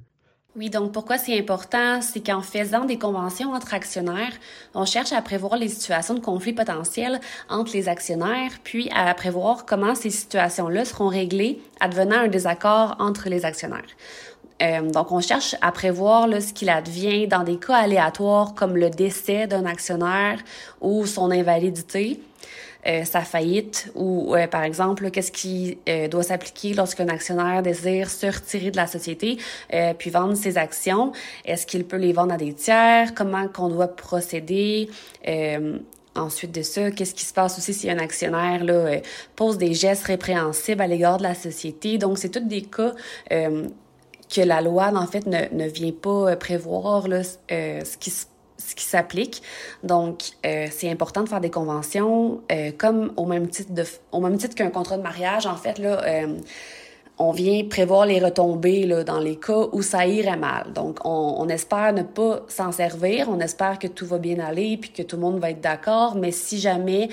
Oui, 0.55 0.69
donc 0.69 0.91
pourquoi 0.91 1.17
c'est 1.17 1.35
important, 1.35 1.99
c'est 2.03 2.23
qu'en 2.23 2.43
faisant 2.43 2.85
des 2.85 2.99
conventions 2.99 3.53
entre 3.53 3.73
actionnaires, 3.73 4.33
on 4.75 4.85
cherche 4.85 5.11
à 5.11 5.19
prévoir 5.23 5.57
les 5.57 5.67
situations 5.67 6.13
de 6.13 6.19
conflit 6.19 6.53
potentiel 6.53 7.19
entre 7.49 7.73
les 7.73 7.89
actionnaires, 7.89 8.51
puis 8.63 8.87
à 8.93 9.11
prévoir 9.15 9.65
comment 9.65 9.95
ces 9.95 10.11
situations-là 10.11 10.85
seront 10.85 11.07
réglées 11.07 11.59
advenant 11.79 12.17
un 12.17 12.27
désaccord 12.27 12.95
entre 12.99 13.29
les 13.29 13.45
actionnaires. 13.45 13.81
Euh, 14.61 14.91
donc, 14.91 15.11
on 15.11 15.21
cherche 15.21 15.55
à 15.61 15.71
prévoir 15.71 16.27
là, 16.27 16.39
ce 16.39 16.53
qu'il 16.53 16.69
advient 16.69 17.27
dans 17.27 17.43
des 17.43 17.57
cas 17.57 17.77
aléatoires 17.77 18.53
comme 18.53 18.77
le 18.77 18.91
décès 18.91 19.47
d'un 19.47 19.65
actionnaire 19.65 20.37
ou 20.81 21.07
son 21.07 21.31
invalidité. 21.31 22.19
Euh, 22.85 23.05
sa 23.05 23.21
faillite 23.21 23.89
ou, 23.95 24.35
euh, 24.35 24.45
par 24.47 24.63
exemple, 24.63 25.09
qu'est-ce 25.09 25.31
qui 25.31 25.77
euh, 25.87 26.09
doit 26.09 26.23
s'appliquer 26.23 26.73
lorsqu'un 26.73 27.07
actionnaire 27.07 27.63
désire 27.63 28.09
se 28.09 28.25
retirer 28.25 28.71
de 28.71 28.75
la 28.75 28.87
société 28.87 29.37
puis 29.97 30.09
vendre 30.09 30.35
ses 30.35 30.57
actions? 30.57 31.13
Est-ce 31.45 31.65
qu'il 31.65 31.85
peut 31.85 31.97
les 31.97 32.11
vendre 32.11 32.33
à 32.33 32.37
des 32.37 32.53
tiers? 32.53 33.13
Comment 33.13 33.47
qu'on 33.47 33.69
doit 33.69 33.87
procéder? 33.87 34.89
Ensuite 36.15 36.51
de 36.51 36.61
ça, 36.61 36.91
qu'est-ce 36.91 37.15
qui 37.15 37.25
se 37.25 37.33
passe 37.33 37.57
aussi 37.57 37.73
si 37.73 37.89
un 37.89 37.97
actionnaire 37.97 38.63
là, 38.63 38.97
pose 39.35 39.57
des 39.57 39.73
gestes 39.73 40.05
répréhensibles 40.05 40.81
à 40.81 40.87
l'égard 40.87 41.17
de 41.17 41.23
la 41.23 41.33
société? 41.33 41.97
Donc, 41.97 42.17
c'est 42.17 42.29
tous 42.29 42.39
des 42.41 42.61
cas 42.61 42.93
que 43.29 44.41
la 44.41 44.61
loi, 44.61 44.91
en 44.93 45.07
fait, 45.07 45.25
ne, 45.25 45.45
ne 45.51 45.67
vient 45.67 45.91
pas 45.91 46.35
prévoir 46.35 47.07
là, 47.07 47.23
ce 47.23 47.97
qui 47.97 48.11
se 48.11 48.25
ce 48.67 48.75
qui 48.75 48.85
s'applique. 48.85 49.41
Donc, 49.83 50.21
euh, 50.45 50.67
c'est 50.71 50.89
important 50.89 51.23
de 51.23 51.29
faire 51.29 51.41
des 51.41 51.49
conventions, 51.49 52.41
euh, 52.51 52.71
comme 52.77 53.11
au 53.17 53.25
même 53.25 53.47
titre 53.47 53.73
de, 53.73 53.83
au 54.11 54.19
même 54.19 54.37
titre 54.37 54.55
qu'un 54.55 54.69
contrat 54.69 54.97
de 54.97 55.03
mariage. 55.03 55.45
En 55.45 55.55
fait, 55.55 55.77
là, 55.79 56.01
euh, 56.05 56.37
on 57.17 57.31
vient 57.31 57.63
prévoir 57.65 58.05
les 58.05 58.19
retombées 58.19 58.85
là, 58.85 59.03
dans 59.03 59.19
les 59.19 59.35
cas 59.35 59.67
où 59.71 59.81
ça 59.81 60.05
irait 60.05 60.37
mal. 60.37 60.73
Donc, 60.73 60.99
on, 61.05 61.47
espère 61.49 61.93
ne 61.93 62.03
pas 62.03 62.41
s'en 62.47 62.71
servir. 62.71 63.29
On 63.29 63.39
espère 63.39 63.77
que 63.77 63.87
tout 63.87 64.05
va 64.05 64.17
bien 64.17 64.39
aller 64.39 64.77
puis 64.77 64.91
que 64.91 65.03
tout 65.03 65.17
le 65.17 65.21
monde 65.21 65.39
va 65.39 65.51
être 65.51 65.61
d'accord. 65.61 66.15
Mais 66.15 66.31
si 66.31 66.59
jamais 66.59 67.09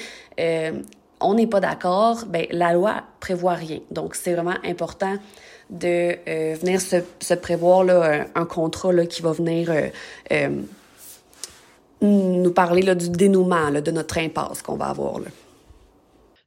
on 1.20 1.34
n'est 1.34 1.46
pas 1.46 1.60
d'accord, 1.60 2.24
ben 2.26 2.46
la 2.50 2.72
loi 2.72 3.02
prévoit 3.20 3.52
rien. 3.52 3.80
Donc, 3.90 4.14
c'est 4.14 4.32
vraiment 4.32 4.56
important 4.64 5.16
de 5.68 6.16
venir 6.54 6.80
se, 6.80 6.96
se 7.20 7.34
prévoir 7.34 7.84
là, 7.84 8.24
un, 8.34 8.40
un 8.40 8.46
contrat 8.46 8.92
là, 8.92 9.04
qui 9.04 9.20
va 9.20 9.32
venir 9.32 9.70
nous 12.02 12.52
parler 12.52 12.82
là, 12.82 12.94
du 12.94 13.10
dénouement 13.10 13.70
là, 13.70 13.80
de 13.80 13.90
notre 13.90 14.18
impasse 14.18 14.62
qu'on 14.62 14.76
va 14.76 14.86
avoir. 14.86 15.20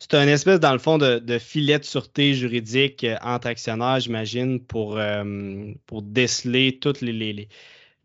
C'est 0.04 0.16
un 0.16 0.28
espèce, 0.28 0.60
dans 0.60 0.74
le 0.74 0.80
fond, 0.80 0.98
de, 0.98 1.38
filet 1.40 1.80
de 1.80 1.86
sûreté 1.86 2.34
juridique 2.34 3.06
euh, 3.06 3.16
entre 3.24 3.48
actionnaires, 3.48 4.02
j'imagine, 4.02 4.60
pour, 4.60 4.98
euh, 4.98 5.72
pour 5.86 6.02
déceler 6.02 6.78
toutes 6.82 7.00
les, 7.00 7.14
les, 7.14 7.48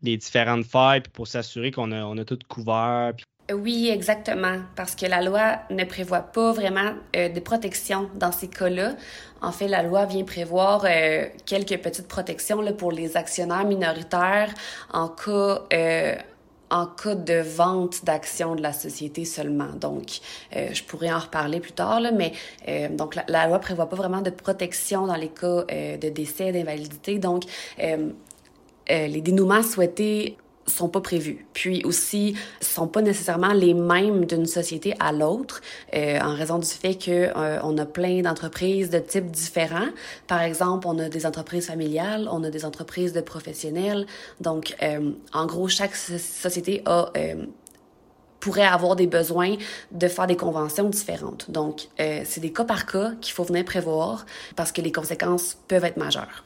les 0.01 0.15
différentes 0.15 0.63
failles, 0.63 1.01
puis 1.01 1.11
pour 1.11 1.27
s'assurer 1.27 1.71
qu'on 1.71 1.91
a, 1.91 2.03
on 2.05 2.17
a 2.17 2.23
tout 2.23 2.39
couvert. 2.47 3.15
Oui, 3.53 3.89
exactement, 3.89 4.59
parce 4.77 4.95
que 4.95 5.07
la 5.07 5.21
loi 5.21 5.57
ne 5.71 5.83
prévoit 5.83 6.21
pas 6.21 6.53
vraiment 6.53 6.93
euh, 7.17 7.27
de 7.27 7.39
protection 7.41 8.09
dans 8.15 8.31
ces 8.31 8.47
cas-là. 8.47 8.95
En 9.41 9.51
fait, 9.51 9.67
la 9.67 9.83
loi 9.83 10.05
vient 10.05 10.23
prévoir 10.23 10.85
quelques 11.45 11.81
petites 11.81 12.07
protections 12.07 12.61
là, 12.61 12.71
pour 12.71 12.93
les 12.93 13.17
actionnaires 13.17 13.65
minoritaires 13.65 14.53
en 14.93 15.09
cas 15.09 15.63
en 16.71 16.85
cas 16.85 17.15
de 17.15 17.41
vente 17.41 18.05
d'actions 18.05 18.55
de 18.55 18.61
la 18.61 18.73
société 18.73 19.25
seulement. 19.25 19.69
Donc, 19.79 20.19
euh, 20.55 20.69
je 20.73 20.83
pourrais 20.83 21.11
en 21.11 21.19
reparler 21.19 21.59
plus 21.59 21.71
tard, 21.71 21.99
là, 21.99 22.11
mais 22.11 22.33
euh, 22.67 22.89
donc 22.89 23.15
la, 23.15 23.25
la, 23.27 23.47
loi 23.47 23.59
prévoit 23.59 23.89
pas 23.89 23.95
vraiment 23.95 24.21
de 24.21 24.29
protection 24.29 25.07
dans 25.07 25.15
les 25.15 25.29
cas 25.29 25.65
euh, 25.71 25.97
de 25.97 26.09
décès, 26.09 26.51
d'invalidité. 26.51 27.19
Donc, 27.19 27.43
les 28.89 29.21
dénouements 29.21 29.61
souhaités 29.61 30.35
sont 30.69 30.89
pas 30.89 31.01
prévus. 31.01 31.45
Puis 31.53 31.83
aussi, 31.83 32.35
sont 32.61 32.87
pas 32.87 33.01
nécessairement 33.01 33.53
les 33.53 33.73
mêmes 33.73 34.25
d'une 34.25 34.45
société 34.45 34.95
à 34.99 35.11
l'autre, 35.11 35.61
euh, 35.95 36.19
en 36.19 36.35
raison 36.35 36.59
du 36.59 36.67
fait 36.67 36.95
que 36.95 37.29
euh, 37.35 37.59
on 37.63 37.77
a 37.77 37.85
plein 37.85 38.21
d'entreprises 38.21 38.89
de 38.89 38.99
types 38.99 39.31
différents. 39.31 39.89
Par 40.27 40.41
exemple, 40.41 40.87
on 40.87 40.97
a 40.99 41.09
des 41.09 41.25
entreprises 41.25 41.67
familiales, 41.67 42.29
on 42.31 42.43
a 42.43 42.49
des 42.49 42.65
entreprises 42.65 43.13
de 43.13 43.21
professionnels. 43.21 44.05
Donc, 44.39 44.75
euh, 44.81 45.11
en 45.33 45.45
gros, 45.45 45.67
chaque 45.67 45.95
société 45.95 46.81
a 46.85 47.11
euh, 47.17 47.45
pourrait 48.39 48.65
avoir 48.65 48.95
des 48.95 49.07
besoins 49.07 49.55
de 49.91 50.07
faire 50.07 50.27
des 50.27 50.37
conventions 50.37 50.89
différentes. 50.89 51.51
Donc, 51.51 51.87
euh, 51.99 52.21
c'est 52.25 52.39
des 52.39 52.53
cas 52.53 52.63
par 52.63 52.85
cas 52.85 53.11
qu'il 53.21 53.33
faut 53.33 53.43
venir 53.43 53.65
prévoir 53.65 54.25
parce 54.55 54.71
que 54.71 54.81
les 54.81 54.91
conséquences 54.91 55.57
peuvent 55.67 55.83
être 55.83 55.97
majeures. 55.97 56.43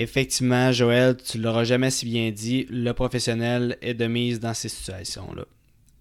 Effectivement, 0.00 0.72
Joël, 0.72 1.14
tu 1.14 1.36
l'auras 1.36 1.64
jamais 1.64 1.90
si 1.90 2.06
bien 2.06 2.30
dit, 2.30 2.66
le 2.70 2.92
professionnel 2.92 3.76
est 3.82 3.92
de 3.92 4.06
mise 4.06 4.40
dans 4.40 4.54
ces 4.54 4.70
situations-là. 4.70 5.44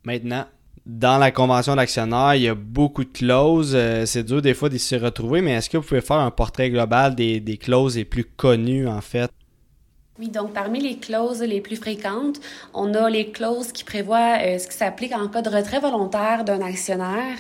Maintenant, 0.06 0.46
dans 0.86 1.18
la 1.18 1.32
convention 1.32 1.76
d'actionnaire, 1.76 2.36
il 2.36 2.44
y 2.44 2.48
a 2.48 2.56
beaucoup 2.56 3.04
de 3.04 3.12
clauses. 3.12 3.74
Euh, 3.76 4.06
c'est 4.06 4.24
dur 4.24 4.42
des 4.42 4.54
fois 4.54 4.70
de 4.70 4.78
s'y 4.78 4.96
retrouver, 4.96 5.42
mais 5.42 5.52
est-ce 5.52 5.70
que 5.70 5.76
vous 5.76 5.84
pouvez 5.84 6.00
faire 6.00 6.16
un 6.16 6.32
portrait 6.32 6.70
global 6.70 7.14
des, 7.14 7.60
clauses 7.62 7.98
les 7.98 8.06
plus 8.06 8.24
connues, 8.24 8.88
en 8.88 9.02
fait? 9.02 9.30
Oui, 10.18 10.30
donc 10.30 10.54
parmi 10.54 10.80
les 10.80 10.96
clauses 10.96 11.42
les 11.42 11.60
plus 11.60 11.76
fréquentes, 11.76 12.40
on 12.74 12.94
a 12.94 13.10
les 13.10 13.32
clauses 13.32 13.74
qui 13.74 13.84
prévoient 13.84 14.38
euh, 14.40 14.60
ce 14.60 14.68
qui 14.68 14.78
s'applique 14.78 15.14
en 15.14 15.28
cas 15.28 15.42
de 15.42 15.50
retrait 15.50 15.82
volontaire 15.82 16.46
d'un 16.46 16.62
actionnaire. 16.62 17.38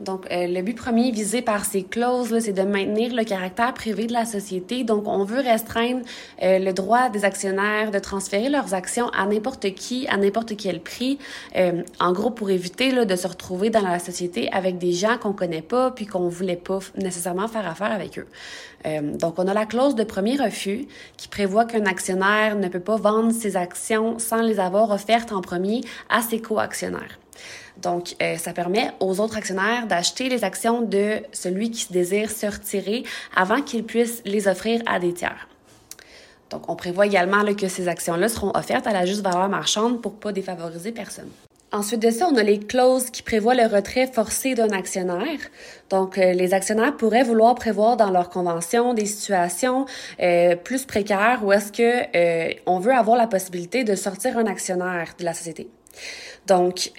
Donc, 0.00 0.26
euh, 0.30 0.46
le 0.46 0.62
but 0.62 0.76
premier 0.76 1.10
visé 1.10 1.42
par 1.42 1.64
ces 1.64 1.82
clauses, 1.82 2.38
c'est 2.40 2.52
de 2.52 2.62
maintenir 2.62 3.14
le 3.14 3.22
caractère 3.22 3.74
privé 3.74 4.06
de 4.06 4.12
la 4.12 4.24
société. 4.24 4.82
Donc, 4.82 5.06
on 5.06 5.24
veut 5.24 5.40
restreindre 5.40 6.00
euh, 6.42 6.58
le 6.58 6.72
droit 6.72 7.10
des 7.10 7.24
actionnaires 7.24 7.90
de 7.90 7.98
transférer 7.98 8.48
leurs 8.48 8.72
actions 8.72 9.10
à 9.10 9.26
n'importe 9.26 9.74
qui, 9.74 10.08
à 10.08 10.16
n'importe 10.16 10.56
quel 10.56 10.80
prix. 10.80 11.18
Euh, 11.56 11.82
en 12.00 12.12
gros, 12.12 12.30
pour 12.30 12.50
éviter 12.50 12.92
là, 12.92 13.04
de 13.04 13.14
se 13.14 13.26
retrouver 13.26 13.68
dans 13.68 13.82
la 13.82 13.98
société 13.98 14.50
avec 14.52 14.78
des 14.78 14.92
gens 14.92 15.18
qu'on 15.18 15.34
connaît 15.34 15.62
pas 15.62 15.90
puis 15.90 16.06
qu'on 16.06 16.28
voulait 16.28 16.56
pas 16.56 16.78
nécessairement 16.96 17.48
faire 17.48 17.68
affaire 17.68 17.92
avec 17.92 18.18
eux. 18.18 18.26
donc, 19.18 19.34
on 19.38 19.46
a 19.46 19.52
la 19.52 19.66
clause 19.66 19.94
de 19.94 20.04
premier 20.04 20.36
refus 20.36 20.86
qui 21.18 21.28
prévoit 21.28 21.66
qu'un 21.66 21.84
actionnaire 21.84 22.56
ne 22.56 22.68
peut 22.68 22.80
pas 22.80 22.96
vendre 22.96 23.32
ses 23.32 23.56
actions 23.56 24.18
sans 24.18 24.40
les 24.40 24.58
avoir 24.58 24.90
offertes 24.90 25.32
en 25.32 25.42
premier 25.42 25.82
à 26.08 26.22
ses 26.22 26.40
co-actionnaires. 26.40 27.18
Donc, 27.80 28.14
euh, 28.20 28.36
ça 28.36 28.52
permet 28.52 28.90
aux 29.00 29.20
autres 29.20 29.36
actionnaires 29.36 29.86
d'acheter 29.86 30.28
les 30.28 30.44
actions 30.44 30.82
de 30.82 31.22
celui 31.32 31.70
qui 31.70 31.92
désire 31.92 32.30
se 32.30 32.46
retirer 32.46 33.04
avant 33.34 33.62
qu'il 33.62 33.84
puisse 33.84 34.22
les 34.24 34.48
offrir 34.48 34.82
à 34.86 34.98
des 34.98 35.14
tiers. 35.14 35.48
Donc, 36.50 36.68
on 36.68 36.76
prévoit 36.76 37.06
également 37.06 37.44
que 37.54 37.68
ces 37.68 37.88
actions-là 37.88 38.28
seront 38.28 38.50
offertes 38.54 38.86
à 38.86 38.92
la 38.92 39.06
juste 39.06 39.22
valeur 39.22 39.48
marchande 39.48 40.02
pour 40.02 40.14
pas 40.14 40.32
défavoriser 40.32 40.92
personne. 40.92 41.30
Ensuite 41.72 42.02
de 42.02 42.10
ça, 42.10 42.26
on 42.28 42.36
a 42.36 42.42
les 42.42 42.58
clauses 42.58 43.10
qui 43.10 43.22
prévoient 43.22 43.54
le 43.54 43.72
retrait 43.72 44.08
forcé 44.08 44.56
d'un 44.56 44.70
actionnaire. 44.70 45.38
Donc, 45.88 46.18
euh, 46.18 46.32
les 46.32 46.52
actionnaires 46.52 46.96
pourraient 46.96 47.22
vouloir 47.22 47.54
prévoir 47.54 47.96
dans 47.96 48.10
leur 48.10 48.28
convention 48.28 48.92
des 48.92 49.06
situations 49.06 49.86
euh, 50.20 50.56
plus 50.56 50.84
précaires 50.84 51.42
où 51.44 51.52
est-ce 51.52 51.70
que 51.70 52.68
on 52.68 52.80
veut 52.80 52.92
avoir 52.92 53.16
la 53.16 53.28
possibilité 53.28 53.84
de 53.84 53.94
sortir 53.94 54.36
un 54.36 54.46
actionnaire 54.46 55.14
de 55.16 55.24
la 55.24 55.32
société. 55.32 55.70
Donc, 56.46 56.92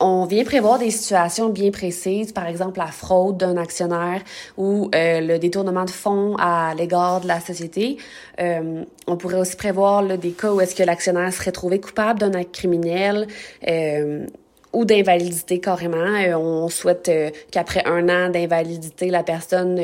on 0.00 0.24
vient 0.24 0.44
prévoir 0.44 0.78
des 0.78 0.90
situations 0.90 1.50
bien 1.50 1.70
précises, 1.70 2.32
par 2.32 2.46
exemple 2.46 2.78
la 2.78 2.86
fraude 2.86 3.36
d'un 3.36 3.58
actionnaire 3.58 4.22
ou 4.56 4.90
euh, 4.94 5.20
le 5.20 5.38
détournement 5.38 5.84
de 5.84 5.90
fonds 5.90 6.36
à 6.38 6.74
l'égard 6.74 7.20
de 7.20 7.28
la 7.28 7.38
société. 7.38 7.98
Euh, 8.40 8.82
on 9.06 9.16
pourrait 9.18 9.40
aussi 9.40 9.56
prévoir 9.56 10.02
des 10.02 10.30
cas 10.30 10.52
où 10.52 10.60
est-ce 10.60 10.74
que 10.74 10.82
l'actionnaire 10.82 11.32
serait 11.32 11.52
trouvé 11.52 11.80
coupable 11.80 12.18
d'un 12.18 12.32
acte 12.32 12.54
criminel. 12.54 13.28
Euh, 13.68 14.26
ou 14.72 14.84
d'invalidité 14.84 15.60
carrément. 15.60 15.96
on 16.36 16.68
souhaite 16.68 17.10
qu'après 17.50 17.84
un 17.86 18.08
an 18.08 18.30
d'invalidité, 18.30 19.10
la 19.10 19.22
personne, 19.22 19.80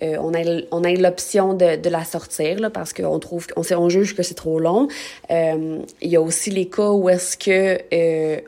on 0.00 0.32
ait, 0.32 0.66
on 0.70 0.84
ait 0.84 0.96
l'option 0.96 1.52
de, 1.54 1.76
de 1.76 1.90
la 1.90 2.04
sortir 2.04 2.58
là, 2.58 2.70
parce 2.70 2.92
qu'on 2.92 3.18
trouve, 3.18 3.46
on, 3.56 3.62
on 3.76 3.88
juge 3.88 4.16
que 4.16 4.22
c'est 4.22 4.34
trop 4.34 4.58
long. 4.58 4.88
il 5.30 5.84
y 6.00 6.16
a 6.16 6.20
aussi 6.20 6.50
les 6.50 6.66
cas 6.66 6.90
où 6.90 7.10
est-ce 7.10 7.36
que 7.36 8.42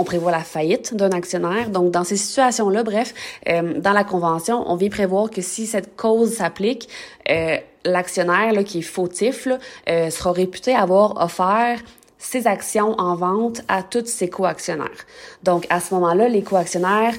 on 0.00 0.04
prévoit 0.04 0.30
la 0.30 0.42
faillite 0.42 0.94
d'un 0.94 1.10
actionnaire. 1.10 1.68
Donc, 1.70 1.90
dans 1.90 2.04
ces 2.04 2.16
situations-là, 2.16 2.82
bref, 2.82 3.14
euh, 3.48 3.78
dans 3.80 3.92
la 3.92 4.04
convention, 4.04 4.64
on 4.66 4.76
vient 4.76 4.88
prévoir 4.88 5.30
que 5.30 5.42
si 5.42 5.66
cette 5.66 5.96
cause 5.96 6.34
s'applique, 6.34 6.88
euh, 7.28 7.58
l'actionnaire 7.84 8.64
qui 8.64 8.78
est 8.78 8.82
fautif 8.82 9.48
euh, 9.88 10.10
sera 10.10 10.32
réputé 10.32 10.74
avoir 10.74 11.22
offert 11.22 11.80
ses 12.20 12.46
actions 12.46 12.94
en 13.00 13.16
vente 13.16 13.62
à 13.66 13.82
tous 13.82 14.06
ses 14.06 14.28
coactionnaires. 14.28 15.06
Donc, 15.42 15.66
à 15.70 15.80
ce 15.80 15.92
moment-là, 15.94 16.28
les 16.28 16.42
coactionnaires 16.42 17.14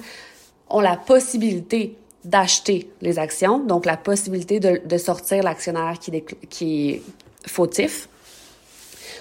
ont 0.70 0.80
la 0.80 0.96
possibilité 0.96 1.98
d'acheter 2.24 2.90
les 3.02 3.20
actions, 3.20 3.60
donc 3.60 3.86
la 3.86 3.98
possibilité 3.98 4.60
de, 4.60 4.80
de 4.86 4.98
sortir 4.98 5.44
l'actionnaire 5.44 5.98
qui, 6.00 6.24
qui 6.50 6.92
est 6.92 7.02
fautif. 7.48 8.08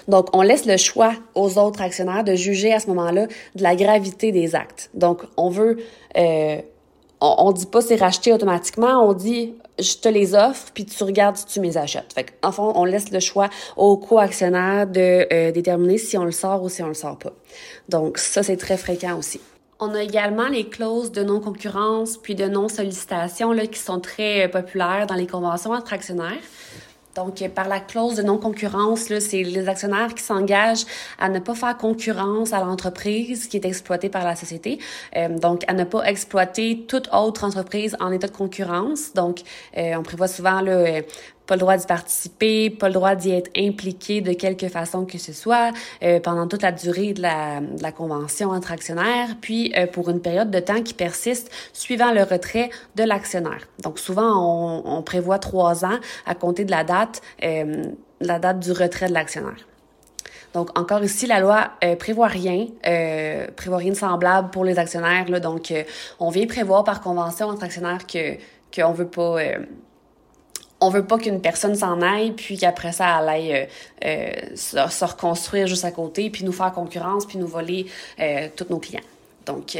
Donc, 0.07 0.27
on 0.33 0.43
laisse 0.43 0.65
le 0.65 0.77
choix 0.77 1.13
aux 1.35 1.57
autres 1.57 1.81
actionnaires 1.81 2.23
de 2.23 2.35
juger 2.35 2.73
à 2.73 2.79
ce 2.79 2.87
moment-là 2.87 3.27
de 3.55 3.63
la 3.63 3.75
gravité 3.75 4.31
des 4.31 4.55
actes. 4.55 4.89
Donc, 4.93 5.23
on 5.35 5.49
veut, 5.49 5.77
euh, 6.17 6.57
on, 7.21 7.35
on, 7.37 7.51
dit 7.51 7.65
pas 7.65 7.81
c'est 7.81 7.95
racheté 7.95 8.33
automatiquement, 8.33 9.07
on 9.07 9.13
dit 9.13 9.53
je 9.79 9.95
te 9.95 10.09
les 10.09 10.35
offre 10.35 10.71
puis 10.73 10.85
tu 10.85 11.03
regardes 11.03 11.37
si 11.37 11.45
tu 11.45 11.59
mes 11.59 11.77
achètes. 11.77 12.13
Fait 12.13 12.33
en 12.43 12.51
fond, 12.51 12.73
on 12.75 12.85
laisse 12.85 13.11
le 13.11 13.19
choix 13.19 13.49
aux 13.77 13.97
co-actionnaires 13.97 14.87
de 14.87 15.27
euh, 15.31 15.51
déterminer 15.51 15.97
si 15.97 16.17
on 16.17 16.25
le 16.25 16.31
sort 16.31 16.63
ou 16.63 16.69
si 16.69 16.83
on 16.83 16.87
le 16.87 16.93
sort 16.93 17.17
pas. 17.17 17.33
Donc, 17.89 18.17
ça 18.17 18.43
c'est 18.43 18.57
très 18.57 18.77
fréquent 18.77 19.17
aussi. 19.17 19.39
On 19.79 19.95
a 19.95 20.03
également 20.03 20.47
les 20.47 20.67
clauses 20.67 21.11
de 21.11 21.23
non-concurrence 21.23 22.17
puis 22.17 22.35
de 22.35 22.47
non-sollicitation 22.47 23.57
qui 23.67 23.79
sont 23.79 23.99
très 23.99 24.45
euh, 24.45 24.47
populaires 24.47 25.07
dans 25.07 25.15
les 25.15 25.27
conventions 25.27 25.71
entre 25.71 25.93
actionnaires. 25.93 26.37
Donc, 27.15 27.47
par 27.49 27.67
la 27.67 27.79
clause 27.79 28.15
de 28.15 28.23
non-concurrence, 28.23 29.01
c'est 29.19 29.43
les 29.43 29.67
actionnaires 29.67 30.13
qui 30.15 30.23
s'engagent 30.23 30.85
à 31.19 31.29
ne 31.29 31.39
pas 31.39 31.55
faire 31.55 31.77
concurrence 31.77 32.53
à 32.53 32.59
l'entreprise 32.59 33.47
qui 33.47 33.57
est 33.57 33.65
exploitée 33.65 34.09
par 34.09 34.23
la 34.23 34.35
société. 34.35 34.79
Euh, 35.15 35.27
donc, 35.29 35.63
à 35.67 35.73
ne 35.73 35.83
pas 35.83 36.03
exploiter 36.03 36.85
toute 36.87 37.09
autre 37.13 37.43
entreprise 37.43 37.95
en 37.99 38.11
état 38.11 38.27
de 38.27 38.35
concurrence. 38.35 39.13
Donc, 39.13 39.41
euh, 39.77 39.95
on 39.97 40.03
prévoit 40.03 40.27
souvent 40.27 40.61
là, 40.61 41.01
pas 41.51 41.57
le 41.57 41.59
droit 41.59 41.75
d'y 41.75 41.85
participer, 41.85 42.69
pas 42.69 42.87
le 42.87 42.93
droit 42.93 43.13
d'y 43.13 43.31
être 43.31 43.51
impliqué 43.57 44.21
de 44.21 44.31
quelque 44.31 44.69
façon 44.69 45.03
que 45.03 45.17
ce 45.17 45.33
soit 45.33 45.73
euh, 46.01 46.21
pendant 46.21 46.47
toute 46.47 46.61
la 46.61 46.71
durée 46.71 47.11
de 47.11 47.21
la, 47.21 47.91
convention 47.91 48.51
entre 48.51 48.71
actionnaires, 48.71 49.35
puis 49.41 49.73
euh, 49.75 49.85
pour 49.85 50.09
une 50.09 50.21
période 50.21 50.49
de 50.49 50.59
temps 50.61 50.81
qui 50.81 50.93
persiste 50.93 51.51
suivant 51.73 52.13
le 52.13 52.23
retrait 52.23 52.69
de 52.95 53.03
l'actionnaire. 53.03 53.67
Donc 53.83 53.99
souvent, 53.99 54.81
on, 54.85 55.01
prévoit 55.01 55.39
trois 55.39 55.83
ans 55.83 55.99
à 56.25 56.35
compter 56.35 56.63
de 56.63 56.71
la 56.71 56.85
date, 56.85 57.21
euh, 57.43 57.83
la 58.21 58.39
date 58.39 58.61
du 58.61 58.71
retrait 58.71 59.09
de 59.09 59.13
l'actionnaire. 59.13 59.67
Donc 60.53 60.79
encore 60.79 61.03
ici, 61.03 61.27
la 61.27 61.41
loi 61.41 61.71
prévoit 61.99 62.27
rien, 62.27 62.67
prévoit 63.57 63.77
rien 63.77 63.91
de 63.91 63.97
semblable 63.97 64.51
pour 64.51 64.63
les 64.63 64.79
actionnaires. 64.79 65.25
Donc 65.41 65.73
on 66.17 66.29
vient 66.29 66.47
prévoir 66.47 66.85
par 66.85 67.01
convention 67.01 67.47
entre 67.47 67.65
actionnaires 67.65 68.07
que 68.07 68.37
qu'on 68.73 68.93
veut 68.93 69.07
pas 69.07 69.37
on 70.81 70.89
veut 70.89 71.05
pas 71.05 71.19
qu'une 71.19 71.39
personne 71.39 71.75
s'en 71.75 72.01
aille, 72.01 72.31
puis 72.31 72.57
qu'après 72.57 72.91
ça, 72.91 73.21
elle 73.21 73.29
aille 73.29 73.53
euh, 73.53 73.65
euh, 74.05 74.55
se, 74.55 75.05
reconstruire 75.05 75.67
juste 75.67 75.85
à 75.85 75.91
côté, 75.91 76.31
puis 76.31 76.43
nous 76.43 76.51
faire 76.51 76.73
concurrence, 76.73 77.27
puis 77.27 77.37
nous 77.37 77.47
voler 77.47 77.85
euh, 78.19 78.47
tous 78.55 78.65
nos 78.69 78.79
clients. 78.79 78.99
Donc, 79.45 79.77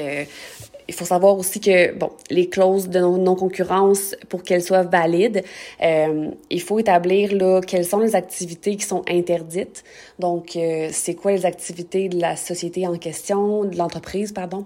il 0.92 0.94
faut 0.94 1.06
savoir 1.06 1.38
aussi 1.38 1.62
que, 1.62 1.94
bon, 1.96 2.12
les 2.30 2.50
clauses 2.50 2.90
de 2.90 3.00
non-concurrence, 3.00 4.14
pour 4.28 4.44
qu'elles 4.44 4.62
soient 4.62 4.84
valides, 4.84 5.42
euh, 5.82 6.32
il 6.50 6.62
faut 6.62 6.80
établir 6.80 7.34
là, 7.34 7.62
quelles 7.66 7.86
sont 7.86 8.00
les 8.00 8.14
activités 8.14 8.76
qui 8.76 8.86
sont 8.86 9.02
interdites. 9.08 9.86
Donc, 10.20 10.58
euh, 10.58 10.90
c'est 10.92 11.16
quoi 11.16 11.32
les 11.32 11.46
activités 11.46 12.10
de 12.10 12.20
la 12.20 12.36
société 12.36 12.86
en 12.88 12.98
question, 12.98 13.64
de 13.64 13.78
l'entreprise, 13.78 14.34
pardon. 14.34 14.66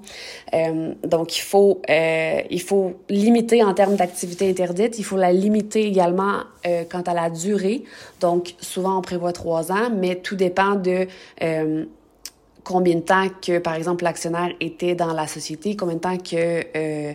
Euh, 0.56 0.96
donc, 1.04 1.38
il 1.38 1.44
faut, 1.44 1.80
il 1.88 2.62
faut 2.62 2.94
limiter 3.08 3.64
en 3.64 3.76
termes 3.76 3.96
d'activités 3.96 4.50
interdites. 4.50 4.98
Il 4.98 5.04
faut 5.04 5.18
la 5.18 5.32
limiter 5.32 5.86
également 5.86 6.40
quant 6.90 7.04
à 7.04 7.14
la 7.14 7.30
durée. 7.30 7.84
Donc, 8.20 8.56
souvent, 8.60 8.98
on 8.98 9.02
prévoit 9.02 9.32
trois 9.32 9.72
ans, 9.72 9.92
mais 9.96 10.16
tout 10.16 10.36
dépend 10.36 10.74
de 10.74 11.08
combien 12.66 12.96
de 12.96 13.02
temps 13.02 13.28
que, 13.42 13.60
par 13.60 13.76
exemple, 13.76 14.04
l'actionnaire 14.04 14.50
était 14.60 14.96
dans 14.96 15.14
la 15.14 15.28
société, 15.28 15.78
combien 15.78 15.96
de 15.96 16.02
temps 16.02 16.18
que 16.18 16.66
euh, 16.76 17.14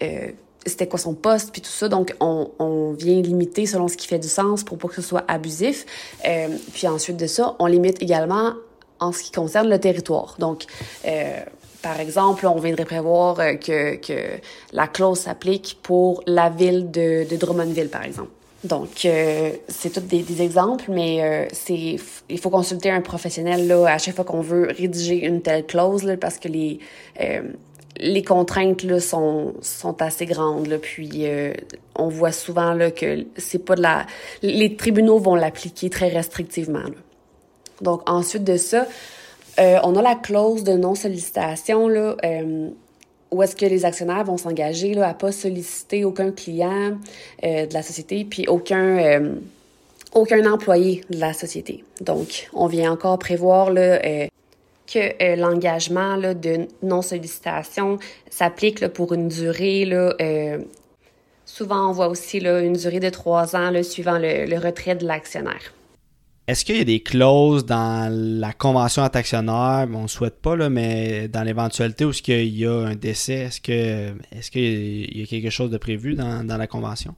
euh, 0.00 0.28
c'était 0.64 0.86
quoi 0.86 0.98
son 0.98 1.12
poste, 1.12 1.52
puis 1.52 1.60
tout 1.60 1.70
ça. 1.70 1.88
Donc, 1.88 2.14
on, 2.20 2.50
on, 2.58 2.92
vient 2.92 3.20
limiter 3.20 3.66
selon 3.66 3.88
ce 3.88 3.98
qui 3.98 4.06
fait 4.06 4.18
du 4.18 4.28
sens 4.28 4.64
pour 4.64 4.78
pas 4.78 4.88
que 4.88 4.94
ce 4.94 5.02
soit 5.02 5.24
abusif. 5.28 5.84
Euh, 6.26 6.48
puis 6.72 6.88
ensuite 6.88 7.18
de 7.18 7.26
ça, 7.26 7.54
on 7.58 7.66
limite 7.66 8.00
également 8.02 8.54
en 9.00 9.12
ce 9.12 9.22
qui 9.22 9.32
concerne 9.32 9.68
le 9.68 9.78
territoire. 9.78 10.36
Donc, 10.38 10.64
euh, 11.06 11.40
par 11.82 12.00
exemple, 12.00 12.46
on 12.46 12.58
viendrait 12.58 12.86
prévoir 12.86 13.36
que, 13.36 13.96
que 13.96 14.40
la 14.72 14.86
clause 14.86 15.18
s'applique 15.18 15.78
pour 15.82 16.22
la 16.26 16.48
ville 16.48 16.90
de 16.90 17.36
Drummondville, 17.36 17.90
par 17.90 18.04
exemple. 18.04 18.30
Donc, 18.64 19.04
euh, 19.04 19.50
c'est 19.68 19.90
tous 19.90 20.00
des, 20.00 20.22
des, 20.22 20.40
exemples, 20.40 20.86
mais 20.88 21.22
euh, 21.22 21.46
c'est 21.52 21.96
il 22.30 22.38
faut 22.38 22.48
consulter 22.48 22.90
un 22.90 23.02
professionnel 23.02 23.68
là, 23.68 23.84
à 23.86 23.98
chaque 23.98 24.16
fois 24.16 24.24
qu'on 24.24 24.40
veut 24.40 24.68
rédiger 24.74 25.26
une 25.26 25.42
telle 25.42 25.66
clause 25.66 26.02
là, 26.02 26.16
parce 26.16 26.38
que 26.38 26.48
les, 26.48 26.78
euh, 27.20 27.42
les 27.98 28.22
contraintes 28.22 28.82
là, 28.82 29.00
sont, 29.00 29.52
sont 29.60 30.00
assez 30.00 30.24
grandes. 30.24 30.68
Là, 30.68 30.78
puis, 30.78 31.26
on 31.94 32.08
voit 32.08 32.32
souvent 32.32 32.72
là, 32.72 32.90
que 32.90 33.26
c'est 33.36 33.62
pas 33.64 33.76
de 33.76 33.82
la... 33.82 34.06
Les 34.42 34.76
tribunaux 34.76 35.18
vont 35.18 35.34
l'appliquer 35.34 35.90
très 35.90 36.08
restrictivement. 36.08 36.80
Là. 36.80 36.96
Donc, 37.82 38.08
ensuite 38.08 38.44
de 38.44 38.56
ça, 38.56 38.86
on 39.58 39.94
a 39.94 40.02
la 40.02 40.14
clause 40.14 40.64
de 40.64 40.72
non-sollicitation. 40.72 41.86
là 41.86 42.16
où 43.34 43.42
est-ce 43.42 43.56
que 43.56 43.66
les 43.66 43.84
actionnaires 43.84 44.22
vont 44.22 44.36
s'engager 44.36 44.94
là, 44.94 45.08
à 45.08 45.14
pas 45.14 45.32
solliciter 45.32 46.04
aucun 46.04 46.30
client 46.30 46.96
euh, 47.42 47.66
de 47.66 47.74
la 47.74 47.82
société, 47.82 48.24
puis 48.24 48.46
aucun 48.46 48.98
euh, 48.98 49.34
aucun 50.12 50.48
employé 50.50 51.02
de 51.10 51.18
la 51.18 51.32
société. 51.32 51.82
Donc, 52.00 52.48
on 52.52 52.68
vient 52.68 52.92
encore 52.92 53.18
prévoir 53.18 53.72
là, 53.72 53.98
euh, 54.04 54.28
que 54.86 55.34
l'engagement 55.34 56.16
de 56.18 56.68
non-sollicitation 56.84 57.98
s'applique 58.30 58.86
pour 58.88 59.12
une 59.12 59.26
durée 59.26 59.90
souvent 61.44 61.88
on 61.88 61.92
voit 61.92 62.08
aussi 62.08 62.38
une 62.38 62.74
durée 62.74 63.00
de 63.00 63.08
trois 63.08 63.56
ans 63.56 63.72
suivant 63.82 64.18
le 64.20 64.58
retrait 64.58 64.94
de 64.94 65.06
l'actionnaire. 65.06 65.73
Est-ce 66.46 66.66
qu'il 66.66 66.76
y 66.76 66.80
a 66.80 66.84
des 66.84 67.02
clauses 67.02 67.64
dans 67.64 68.12
la 68.12 68.52
convention 68.52 69.02
entre 69.02 69.16
actionnaires, 69.16 69.88
on 69.94 70.02
ne 70.02 70.08
souhaite 70.08 70.42
pas, 70.42 70.56
mais 70.68 71.26
dans 71.26 71.42
l'éventualité 71.42 72.04
où 72.04 72.10
il 72.10 72.58
y 72.58 72.66
a 72.66 72.88
un 72.88 72.94
décès, 72.94 73.48
est-ce 73.48 73.60
qu'il 74.50 75.18
y 75.18 75.22
a 75.22 75.26
quelque 75.26 75.48
chose 75.48 75.70
de 75.70 75.78
prévu 75.78 76.14
dans, 76.14 76.44
la 76.46 76.66
convention? 76.66 77.14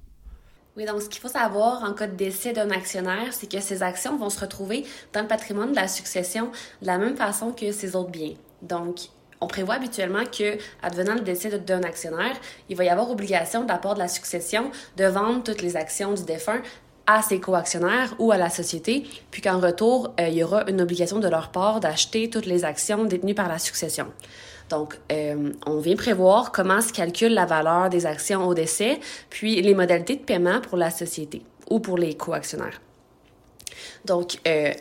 Oui, 0.77 0.85
donc 0.85 1.03
ce 1.03 1.09
qu'il 1.09 1.21
faut 1.21 1.27
savoir 1.27 1.83
en 1.83 1.93
cas 1.93 2.07
de 2.07 2.15
décès 2.15 2.53
d'un 2.53 2.71
actionnaire, 2.71 3.33
c'est 3.33 3.51
que 3.51 3.59
ces 3.59 3.83
actions 3.83 4.17
vont 4.17 4.31
se 4.31 4.39
retrouver 4.39 4.85
dans 5.13 5.23
le 5.23 5.27
patrimoine 5.27 5.73
de 5.73 5.77
la 5.77 5.89
succession 5.89 6.53
de 6.81 6.87
la 6.87 6.97
même 6.97 7.17
façon 7.17 7.51
que 7.51 7.73
ses 7.73 7.97
autres 7.97 8.11
biens. 8.11 8.35
Donc, 8.63 9.09
on 9.41 9.49
prévoit 9.49 9.75
habituellement 9.75 10.25
que, 10.25 10.57
advenant 10.83 11.15
le 11.15 11.21
décès 11.21 11.59
d'un 11.59 11.83
actionnaire, 11.83 12.37
il 12.69 12.77
va 12.77 12.85
y 12.85 12.89
avoir 12.89 13.11
obligation 13.11 13.65
de 13.65 13.67
de 13.67 13.99
la 13.99 14.09
succession 14.09 14.71
de 14.97 15.05
vendre 15.05 15.43
toutes 15.43 15.63
les 15.63 15.77
actions 15.77 16.15
du 16.15 16.25
défunt 16.25 16.63
à 17.07 17.23
ses 17.23 17.41
coactionnaires 17.41 18.15
ou 18.19 18.33
à 18.33 18.37
la 18.37 18.51
société, 18.51 19.05
puis 19.31 19.43
qu'en 19.43 19.61
retour, 19.61 20.13
euh, 20.21 20.29
il 20.29 20.35
y 20.35 20.45
aura 20.45 20.69
une 20.69 20.81
obligation 20.81 21.19
de 21.19 21.29
leur 21.29 21.51
part 21.51 21.81
d'acheter 21.81 22.29
toutes 22.31 22.47
les 22.47 22.65
actions 22.65 23.05
détenues 23.05 23.35
par 23.35 23.49
la 23.49 23.59
succession. 23.59 24.07
Donc, 24.69 24.99
euh, 25.13 25.53
on 25.65 25.79
vient 25.79 25.97
prévoir 25.97 26.51
comment 26.51 26.81
se 26.81 26.93
calcule 26.93 27.33
la 27.33 27.47
valeur 27.47 27.89
des 27.89 28.07
actions 28.07 28.47
au 28.47 28.55
décès, 28.55 28.99
puis 29.31 29.63
les 29.63 29.75
modalités 29.75 30.17
de 30.17 30.23
paiement 30.23 30.61
pour 30.61 30.77
la 30.77 30.91
société 30.91 31.43
ou 31.71 31.79
pour 31.79 31.99
les 31.99 32.15
coactionnaires. 32.15 32.81
Donc, 34.05 34.39
euh, 34.47 34.73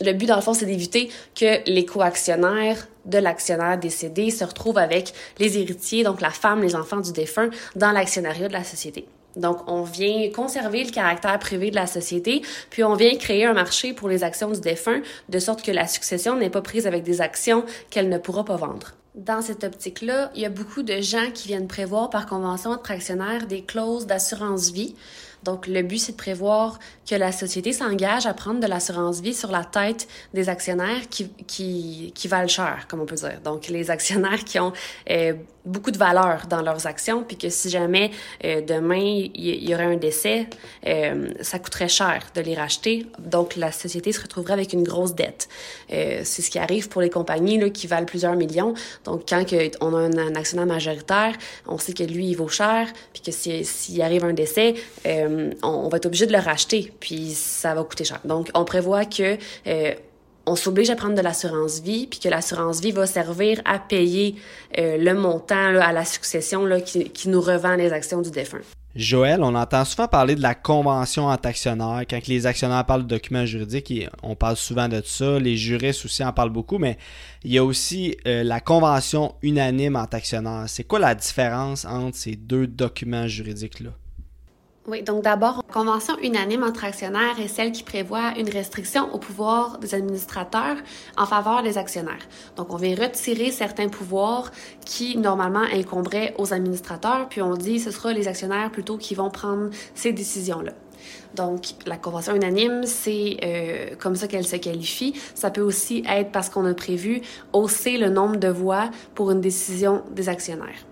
le 0.00 0.12
but, 0.12 0.26
dans 0.26 0.36
le 0.36 0.42
fond, 0.42 0.52
c'est 0.52 0.66
d'éviter 0.66 1.10
que 1.34 1.68
les 1.70 1.86
coactionnaires 1.86 2.88
de 3.04 3.18
l'actionnaire 3.18 3.78
décédé 3.78 4.30
se 4.30 4.44
retrouvent 4.44 4.78
avec 4.78 5.12
les 5.38 5.58
héritiers, 5.58 6.04
donc 6.04 6.20
la 6.20 6.30
femme, 6.30 6.62
les 6.62 6.74
enfants 6.74 7.00
du 7.00 7.12
défunt, 7.12 7.50
dans 7.76 7.92
l'actionnariat 7.92 8.48
de 8.48 8.52
la 8.52 8.64
société. 8.64 9.06
Donc, 9.36 9.58
on 9.66 9.82
vient 9.82 10.30
conserver 10.30 10.84
le 10.84 10.90
caractère 10.90 11.38
privé 11.38 11.70
de 11.70 11.76
la 11.76 11.86
société, 11.86 12.42
puis 12.70 12.84
on 12.84 12.94
vient 12.94 13.14
créer 13.16 13.44
un 13.46 13.54
marché 13.54 13.92
pour 13.92 14.08
les 14.08 14.24
actions 14.24 14.50
du 14.50 14.60
défunt, 14.60 15.00
de 15.28 15.38
sorte 15.38 15.62
que 15.62 15.72
la 15.72 15.86
succession 15.86 16.36
n'est 16.36 16.50
pas 16.50 16.62
prise 16.62 16.86
avec 16.86 17.02
des 17.02 17.20
actions 17.20 17.64
qu'elle 17.90 18.08
ne 18.08 18.18
pourra 18.18 18.44
pas 18.44 18.56
vendre. 18.56 18.92
Dans 19.14 19.42
cette 19.42 19.62
optique-là, 19.62 20.30
il 20.34 20.40
y 20.40 20.46
a 20.46 20.48
beaucoup 20.48 20.82
de 20.82 21.00
gens 21.02 21.30
qui 21.34 21.48
viennent 21.48 21.68
prévoir 21.68 22.08
par 22.08 22.24
convention 22.24 22.70
entre 22.70 22.92
actionnaires 22.92 23.46
des 23.46 23.62
clauses 23.62 24.06
d'assurance 24.06 24.70
vie. 24.70 24.94
Donc, 25.42 25.66
le 25.66 25.82
but, 25.82 25.98
c'est 25.98 26.12
de 26.12 26.16
prévoir 26.16 26.78
que 27.06 27.14
la 27.14 27.30
société 27.30 27.72
s'engage 27.72 28.26
à 28.26 28.32
prendre 28.32 28.60
de 28.60 28.66
l'assurance 28.66 29.20
vie 29.20 29.34
sur 29.34 29.50
la 29.50 29.64
tête 29.64 30.08
des 30.32 30.48
actionnaires 30.48 31.08
qui, 31.10 31.28
qui, 31.46 32.12
qui 32.14 32.28
valent 32.28 32.48
cher, 32.48 32.86
comme 32.88 33.00
on 33.00 33.06
peut 33.06 33.16
dire. 33.16 33.40
Donc, 33.44 33.68
les 33.68 33.90
actionnaires 33.90 34.44
qui 34.44 34.58
ont 34.58 34.72
euh, 35.10 35.34
beaucoup 35.64 35.90
de 35.90 35.98
valeur 35.98 36.46
dans 36.48 36.60
leurs 36.60 36.86
actions, 36.86 37.22
puis 37.22 37.36
que 37.36 37.48
si 37.48 37.70
jamais 37.70 38.10
euh, 38.44 38.60
demain 38.60 39.28
il 39.34 39.68
y, 39.68 39.74
aurait 39.74 39.84
un 39.84 39.96
décès, 39.96 40.46
euh, 40.86 41.28
ça 41.40 41.58
coûterait 41.58 41.88
cher 41.88 42.26
de 42.34 42.40
les 42.40 42.54
racheter. 42.54 43.06
Donc 43.18 43.56
la 43.56 43.70
société 43.70 44.12
se 44.12 44.20
retrouverait 44.20 44.54
avec 44.54 44.72
une 44.72 44.82
grosse 44.82 45.14
dette. 45.14 45.48
Euh, 45.92 46.22
c'est 46.24 46.42
ce 46.42 46.50
qui 46.50 46.58
arrive 46.58 46.88
pour 46.88 47.00
les 47.00 47.10
compagnies 47.10 47.58
là, 47.58 47.70
qui 47.70 47.86
valent 47.86 48.06
plusieurs 48.06 48.34
millions. 48.34 48.74
Donc 49.04 49.22
quand 49.28 49.44
que 49.44 49.70
on 49.80 49.94
a 49.94 49.98
un, 49.98 50.34
actionnaire 50.34 50.66
majoritaire, 50.66 51.34
on 51.66 51.78
sait 51.78 51.92
que 51.92 52.02
lui 52.02 52.26
il 52.26 52.34
vaut 52.34 52.48
cher, 52.48 52.88
puis 53.12 53.22
que 53.22 53.30
s'il 53.32 54.02
arrive 54.02 54.24
un 54.24 54.32
décès, 54.32 54.74
on, 55.04 55.52
on, 55.62 55.88
va 55.88 55.96
être 55.98 56.06
obligé 56.06 56.26
de 56.26 56.32
le 56.32 56.38
racheter, 56.38 56.92
puis 57.00 57.32
ça 57.34 57.74
va 57.74 57.84
coûter 57.84 58.04
cher. 58.04 58.20
Donc 58.24 58.50
on 58.54 58.64
prévoit 58.64 59.04
que 59.04 59.36
on 60.46 60.56
s'oblige 60.56 60.90
à 60.90 60.96
prendre 60.96 61.14
de 61.14 61.20
l'assurance 61.20 61.80
vie, 61.80 62.06
puis 62.06 62.18
que 62.18 62.28
l'assurance 62.28 62.80
vie 62.80 62.92
va 62.92 63.06
servir 63.06 63.60
à 63.64 63.78
payer 63.78 64.36
euh, 64.78 64.96
le 64.98 65.14
montant 65.14 65.80
à 65.80 65.92
la 65.92 66.04
succession 66.04 66.68
qui, 66.84 67.28
nous 67.28 67.40
revend 67.40 67.76
les 67.76 67.92
actions 67.92 68.20
du 68.20 68.30
défunt. 68.30 68.60
Joël, 68.94 69.42
on 69.42 69.54
entend 69.54 69.86
souvent 69.86 70.06
parler 70.06 70.34
de 70.34 70.42
la 70.42 70.54
convention 70.54 71.26
entre 71.26 71.48
actionnaires. 71.48 72.02
Quand 72.08 72.26
les 72.26 72.46
actionnaires 72.46 72.84
parlent 72.84 73.04
de 73.04 73.08
documents 73.08 73.46
juridiques, 73.46 74.06
on 74.22 74.34
parle 74.34 74.56
souvent 74.56 74.86
de 74.86 75.00
ça. 75.02 75.38
Les 75.38 75.56
juristes 75.56 76.04
aussi 76.04 76.22
en 76.22 76.32
parlent 76.32 76.50
beaucoup, 76.50 76.76
mais 76.76 76.98
il 77.42 77.52
y 77.52 77.58
a 77.58 77.64
aussi 77.64 78.16
euh, 78.26 78.42
la 78.44 78.60
convention 78.60 79.34
unanime 79.40 79.96
entre 79.96 80.16
actionnaires. 80.16 80.64
C'est 80.66 80.84
quoi 80.84 80.98
la 80.98 81.14
différence 81.14 81.86
entre 81.86 82.16
ces 82.18 82.36
deux 82.36 82.66
documents 82.66 83.26
juridiques-là? 83.26 83.90
Oui, 84.88 85.04
donc 85.04 85.22
d'abord, 85.22 85.62
convention 85.72 86.18
unanime 86.22 86.64
entre 86.64 86.84
actionnaires 86.84 87.38
est 87.38 87.46
celle 87.46 87.70
qui 87.70 87.84
prévoit 87.84 88.36
une 88.36 88.48
restriction 88.48 89.14
au 89.14 89.18
pouvoir 89.18 89.78
des 89.78 89.94
administrateurs 89.94 90.76
en 91.16 91.24
faveur 91.24 91.62
des 91.62 91.78
actionnaires. 91.78 92.26
Donc, 92.56 92.74
on 92.74 92.76
vient 92.78 92.96
retirer 92.96 93.52
certains 93.52 93.88
pouvoirs 93.88 94.50
qui, 94.84 95.16
normalement, 95.16 95.62
incomberaient 95.72 96.34
aux 96.36 96.52
administrateurs, 96.52 97.28
puis 97.28 97.40
on 97.42 97.54
dit 97.54 97.78
ce 97.78 97.92
sera 97.92 98.12
les 98.12 98.26
actionnaires 98.26 98.72
plutôt 98.72 98.96
qui 98.98 99.14
vont 99.14 99.30
prendre 99.30 99.70
ces 99.94 100.12
décisions-là. 100.12 100.72
Donc, 101.36 101.62
la 101.86 101.96
convention 101.96 102.34
unanime, 102.34 102.82
c'est 102.84 103.36
euh, 103.44 103.94
comme 104.00 104.16
ça 104.16 104.26
qu'elle 104.26 104.46
se 104.46 104.56
qualifie. 104.56 105.14
Ça 105.36 105.52
peut 105.52 105.60
aussi 105.60 106.02
être 106.08 106.32
parce 106.32 106.48
qu'on 106.48 106.66
a 106.66 106.74
prévu 106.74 107.22
hausser 107.52 107.98
le 107.98 108.08
nombre 108.08 108.36
de 108.36 108.48
voix 108.48 108.90
pour 109.14 109.30
une 109.30 109.40
décision 109.40 110.02
des 110.10 110.28
actionnaires. 110.28 110.91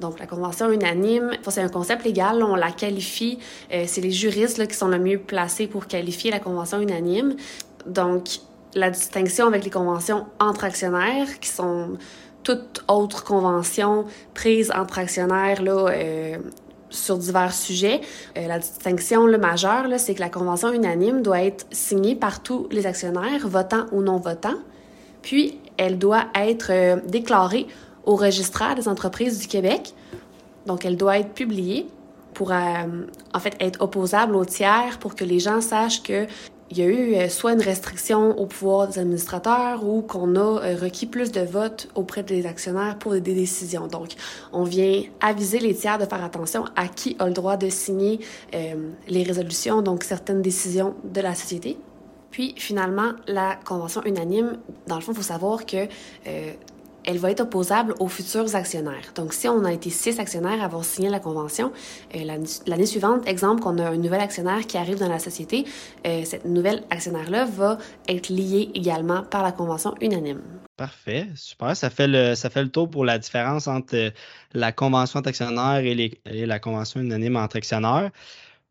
Donc, 0.00 0.18
la 0.18 0.26
convention 0.26 0.70
unanime, 0.70 1.32
c'est 1.46 1.60
un 1.60 1.68
concept 1.68 2.04
légal, 2.04 2.42
on 2.42 2.56
la 2.56 2.70
qualifie, 2.70 3.38
euh, 3.72 3.84
c'est 3.86 4.00
les 4.00 4.10
juristes 4.10 4.66
qui 4.66 4.74
sont 4.74 4.88
le 4.88 4.98
mieux 4.98 5.18
placés 5.18 5.66
pour 5.66 5.86
qualifier 5.86 6.30
la 6.30 6.40
convention 6.40 6.80
unanime. 6.80 7.36
Donc, 7.86 8.28
la 8.74 8.90
distinction 8.90 9.46
avec 9.46 9.64
les 9.64 9.70
conventions 9.70 10.26
entre 10.38 10.64
actionnaires, 10.64 11.38
qui 11.40 11.48
sont 11.48 11.98
toute 12.42 12.82
autre 12.88 13.24
convention 13.24 14.06
prise 14.32 14.72
entre 14.74 14.98
actionnaires 14.98 15.62
là, 15.62 15.88
euh, 15.90 16.38
sur 16.88 17.18
divers 17.18 17.52
sujets. 17.52 18.00
Euh, 18.38 18.46
la 18.46 18.58
distinction 18.58 19.26
le 19.26 19.36
majeure, 19.36 19.86
c'est 19.98 20.14
que 20.14 20.20
la 20.20 20.30
convention 20.30 20.72
unanime 20.72 21.20
doit 21.20 21.42
être 21.42 21.66
signée 21.70 22.14
par 22.14 22.42
tous 22.42 22.68
les 22.70 22.86
actionnaires, 22.86 23.46
votants 23.46 23.84
ou 23.92 24.00
non 24.00 24.16
votants, 24.16 24.58
puis 25.20 25.58
elle 25.76 25.98
doit 25.98 26.26
être 26.34 27.00
déclarée 27.06 27.66
au 28.04 28.16
registraire 28.16 28.74
des 28.74 28.88
entreprises 28.88 29.38
du 29.38 29.48
Québec. 29.48 29.94
Donc, 30.66 30.84
elle 30.84 30.96
doit 30.96 31.18
être 31.18 31.32
publiée 31.32 31.86
pour 32.34 32.52
en 32.52 33.40
fait 33.40 33.54
être 33.60 33.82
opposable 33.82 34.36
aux 34.36 34.44
tiers 34.44 34.98
pour 34.98 35.14
que 35.14 35.24
les 35.24 35.40
gens 35.40 35.60
sachent 35.60 36.02
que 36.02 36.26
il 36.70 36.78
y 36.78 36.82
a 36.82 36.86
eu 36.86 37.14
euh, 37.14 37.28
soit 37.28 37.52
une 37.52 37.60
restriction 37.60 38.38
au 38.38 38.46
pouvoir 38.46 38.86
des 38.86 39.00
administrateurs 39.00 39.84
ou 39.84 40.02
qu'on 40.02 40.36
a 40.36 40.62
euh, 40.62 40.76
requis 40.80 41.06
plus 41.06 41.32
de 41.32 41.40
votes 41.40 41.88
auprès 41.94 42.22
des 42.22 42.46
actionnaires 42.46 42.96
pour 42.96 43.12
des 43.12 43.20
décisions. 43.20 43.88
Donc, 43.88 44.10
on 44.52 44.62
vient 44.62 45.02
aviser 45.20 45.58
les 45.58 45.74
tiers 45.74 45.98
de 45.98 46.04
faire 46.04 46.22
attention 46.22 46.64
à 46.76 46.86
qui 46.86 47.16
a 47.18 47.26
le 47.26 47.32
droit 47.32 47.56
de 47.56 47.68
signer 47.68 48.20
euh, 48.54 48.74
les 49.08 49.24
résolutions, 49.24 49.82
donc 49.82 50.04
certaines 50.04 50.42
décisions 50.42 50.94
de 51.02 51.20
la 51.20 51.34
société. 51.34 51.76
Puis, 52.30 52.54
finalement, 52.56 53.12
la 53.26 53.56
convention 53.56 54.04
unanime, 54.04 54.58
dans 54.86 54.94
le 54.94 55.00
fond, 55.00 55.10
il 55.10 55.16
faut 55.16 55.22
savoir 55.22 55.66
que 55.66 55.88
elle 57.04 57.18
va 57.18 57.30
être 57.30 57.40
opposable 57.40 57.94
aux 57.98 58.08
futurs 58.08 58.54
actionnaires. 58.54 59.12
Donc, 59.14 59.32
si 59.32 59.48
on 59.48 59.64
a 59.64 59.72
été 59.72 59.90
six 59.90 60.18
actionnaires 60.18 60.60
à 60.60 60.66
avoir 60.66 60.84
signé 60.84 61.08
la 61.08 61.20
convention, 61.20 61.72
euh, 62.14 62.38
l'année 62.66 62.86
suivante, 62.86 63.26
exemple, 63.26 63.62
qu'on 63.62 63.78
a 63.78 63.88
un 63.88 63.96
nouvel 63.96 64.20
actionnaire 64.20 64.66
qui 64.66 64.76
arrive 64.76 64.98
dans 64.98 65.08
la 65.08 65.18
société, 65.18 65.64
euh, 66.06 66.22
cette 66.24 66.44
nouvelle 66.44 66.82
actionnaire-là 66.90 67.46
va 67.46 67.78
être 68.08 68.28
liée 68.28 68.70
également 68.74 69.22
par 69.22 69.42
la 69.42 69.52
convention 69.52 69.94
unanime. 70.00 70.42
Parfait, 70.76 71.28
super. 71.34 71.76
Ça 71.76 71.90
fait 71.90 72.08
le, 72.08 72.34
ça 72.34 72.48
fait 72.48 72.62
le 72.62 72.70
tour 72.70 72.88
pour 72.88 73.04
la 73.04 73.18
différence 73.18 73.66
entre 73.66 73.94
euh, 73.94 74.10
la 74.54 74.72
convention 74.72 75.20
d'actionnaire 75.20 75.78
et, 75.78 76.20
et, 76.26 76.46
la 76.46 76.58
convention 76.58 77.00
unanime 77.00 77.36
entre 77.36 77.56
actionnaires. 77.56 78.10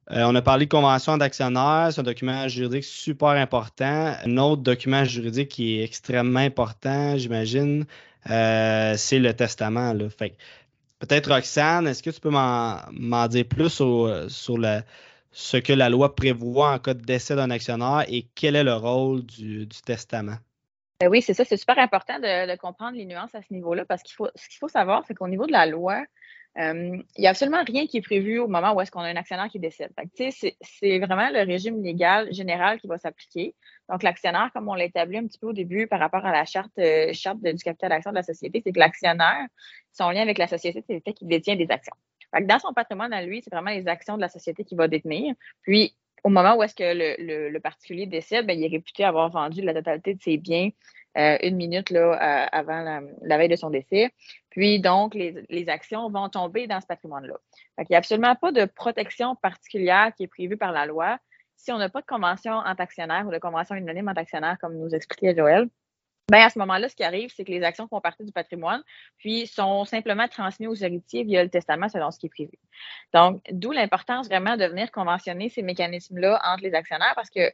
on 0.10 0.34
a 0.34 0.42
parlé 0.42 0.66
de 0.66 0.72
convention 0.72 1.18
d'actionnaire, 1.18 1.90
c'est 1.92 2.02
un 2.02 2.04
document 2.04 2.48
juridique 2.48 2.84
super 2.84 3.30
important. 3.30 4.14
Un 4.26 4.38
autre 4.38 4.64
document 4.64 5.04
juridique 5.04 5.50
qui 5.50 5.80
est 5.80 5.84
extrêmement 5.84 6.40
important, 6.40 7.16
j'imagine, 7.16 7.86
euh, 8.30 8.96
c'est 8.98 9.20
le 9.20 9.34
testament. 9.34 9.94
Peut-être 11.00 11.32
Roxane, 11.32 11.88
est-ce 11.88 12.04
que 12.04 12.10
tu 12.10 12.20
peux 12.20 12.30
m'en 12.30 13.28
dire 13.28 13.46
plus 13.46 13.70
sur, 13.70 14.14
ce 15.32 15.58
que 15.58 15.74
la 15.74 15.90
loi 15.90 16.16
prévoit 16.16 16.74
en 16.74 16.80
cas 16.80 16.94
de 16.94 17.02
décès 17.02 17.36
d'un 17.36 17.50
actionnaire 17.50 18.04
et 18.08 18.28
quel 18.36 18.56
est 18.56 18.64
le 18.64 18.74
rôle 18.74 19.24
du, 19.26 19.68
testament? 19.86 20.38
Ben 21.00 21.08
oui, 21.08 21.22
c'est 21.22 21.34
ça. 21.34 21.46
C'est 21.46 21.56
super 21.56 21.80
important 21.80 22.20
de, 22.20 22.56
comprendre 22.58 22.98
les 22.98 23.06
nuances 23.06 23.34
à 23.34 23.42
ce 23.42 23.54
niveau-là 23.54 23.86
parce 23.86 24.04
qu'il 24.04 24.16
faut, 24.16 24.28
qu'il 24.28 24.60
faut 24.60 24.68
savoir, 24.68 25.04
c'est 25.08 25.14
qu'au 25.14 25.30
niveau 25.30 25.48
de 25.48 25.54
la 25.54 25.66
loi, 25.66 26.02
euh, 26.02 26.19
il 26.60 27.04
n'y 27.18 27.28
a 27.28 27.30
absolument 27.30 27.64
rien 27.64 27.88
qui 27.88 27.98
est 27.98 28.02
prévu 28.02 28.40
au 28.40 28.48
moment 28.48 28.74
où 28.74 28.82
est-ce 28.82 28.92
qu'on 28.92 29.00
a 29.00 29.08
un 29.08 29.16
actionnaire 29.16 29.48
qui 29.48 29.60
décède. 29.60 29.92
C'est 30.16 31.00
vraiment 31.00 31.30
le 31.30 31.46
régime 31.46 31.82
légal 31.82 32.34
général 32.34 32.80
qui 32.82 32.88
va 32.88 32.98
s'appliquer. 32.98 33.56
Donc, 33.88 34.04
l'actionnaire, 34.04 34.50
comme 34.54 34.68
on 34.68 34.76
l'a 34.76 34.84
établi 34.84 35.18
un 35.18 35.26
petit 35.26 35.40
peu 35.40 35.48
au 35.48 35.54
début 35.54 35.88
par 35.88 36.00
rapport 36.00 36.26
à 36.26 36.32
la 36.32 36.46
charte, 36.46 36.78
euh, 36.78 37.14
charte 37.14 37.42
du 37.42 37.64
capital 37.64 37.90
d'action 37.90 38.12
de 38.12 38.16
la 38.16 38.24
société, 38.24 38.62
c'est 38.64 38.74
que 38.74 38.80
l'actionnaire, 38.80 39.48
son 39.94 40.10
lien 40.10 40.22
avec 40.22 40.38
la 40.38 40.48
société, 40.48 40.84
c'est 40.86 40.94
le 40.94 41.00
fait 41.00 41.14
qu'il 41.14 41.28
détient 41.28 41.56
des 41.56 41.72
actions. 41.72 41.96
dans 42.42 42.60
son 42.60 42.74
patrimoine 42.74 43.14
à 43.14 43.24
lui, 43.24 43.42
c'est 43.42 43.52
vraiment 43.52 43.72
les 43.72 43.88
actions 43.88 44.18
de 44.18 44.22
la 44.22 44.30
société 44.30 44.66
qu'il 44.66 44.78
va 44.78 44.88
détenir. 44.88 45.34
Puis, 45.62 45.96
au 46.26 46.30
moment 46.30 46.56
où 46.56 46.64
est-ce 46.64 46.76
que 46.76 46.84
le, 46.84 47.58
particulier 47.60 48.06
décède, 48.06 48.46
bien, 48.46 48.56
il 48.56 48.66
est 48.66 48.68
réputé 48.68 49.06
avoir 49.06 49.30
vendu 49.30 49.62
la 49.62 49.74
totalité 49.74 50.14
de 50.14 50.22
ses 50.22 50.38
biens 50.38 50.70
euh, 51.18 51.38
une 51.42 51.56
minute 51.56 51.90
là, 51.90 52.14
euh, 52.14 52.48
avant 52.52 53.02
la, 53.22 53.38
veille 53.38 53.50
de 53.50 53.56
son 53.56 53.72
décès. 53.72 54.12
Puis 54.60 54.82
donc, 54.82 55.14
les, 55.14 55.70
actions 55.70 56.10
vont 56.10 56.28
tomber 56.28 56.68
dans 56.68 56.82
ce 56.82 56.86
patrimoine-là. 56.86 57.36
Il 57.78 57.86
n'y 57.90 57.96
a 57.96 58.00
absolument 58.00 58.36
pas 58.36 58.52
de 58.52 58.66
protection 58.66 59.38
particulière 59.38 60.12
qui 60.18 60.24
est 60.24 60.28
prévue 60.28 60.58
par 60.58 60.74
la 60.74 60.86
loi 60.86 61.18
si 61.56 61.72
on 61.72 61.78
n'a 61.78 61.88
pas 61.88 62.02
de 62.02 62.06
convention 62.06 62.56
entre 62.56 62.82
actionnaires 62.82 63.26
ou 63.26 63.32
de 63.32 63.38
convention 63.38 63.76
unanime 63.76 64.10
entre 64.10 64.20
actionnaires, 64.20 64.58
comme 64.60 64.78
nous 64.78 64.94
expliquait 64.94 65.34
Joël, 65.34 65.70
ben 66.30 66.42
à 66.42 66.50
ce 66.50 66.60
moment-là, 66.60 66.90
ce 66.90 66.96
qui 66.98 67.06
arrive, 67.06 67.30
c'est 67.34 67.46
que 67.46 67.52
les 67.52 67.64
actions 67.64 67.88
font 67.88 68.02
partie 68.02 68.26
du 68.26 68.34
patrimoine, 68.34 68.84
puis 69.18 69.48
sont 69.48 69.86
simplement 69.86 70.28
transmises 70.28 70.68
aux 70.68 70.76
héritiers 70.76 71.24
via 71.24 71.42
le 71.42 71.50
testament 71.50 71.88
selon 71.88 72.12
ce 72.12 72.20
qui 72.20 72.26
est 72.26 72.30
prévu. 72.30 72.60
Donc, 73.14 73.42
d'où 73.52 73.72
l'importance 73.72 74.28
vraiment 74.28 74.58
de 74.58 74.66
venir 74.66 74.92
conventionner 74.92 75.48
ces 75.48 75.62
mécanismes-là 75.62 76.38
entre 76.44 76.64
les 76.64 76.74
actionnaires 76.74 77.14
parce 77.16 77.30
que 77.30 77.50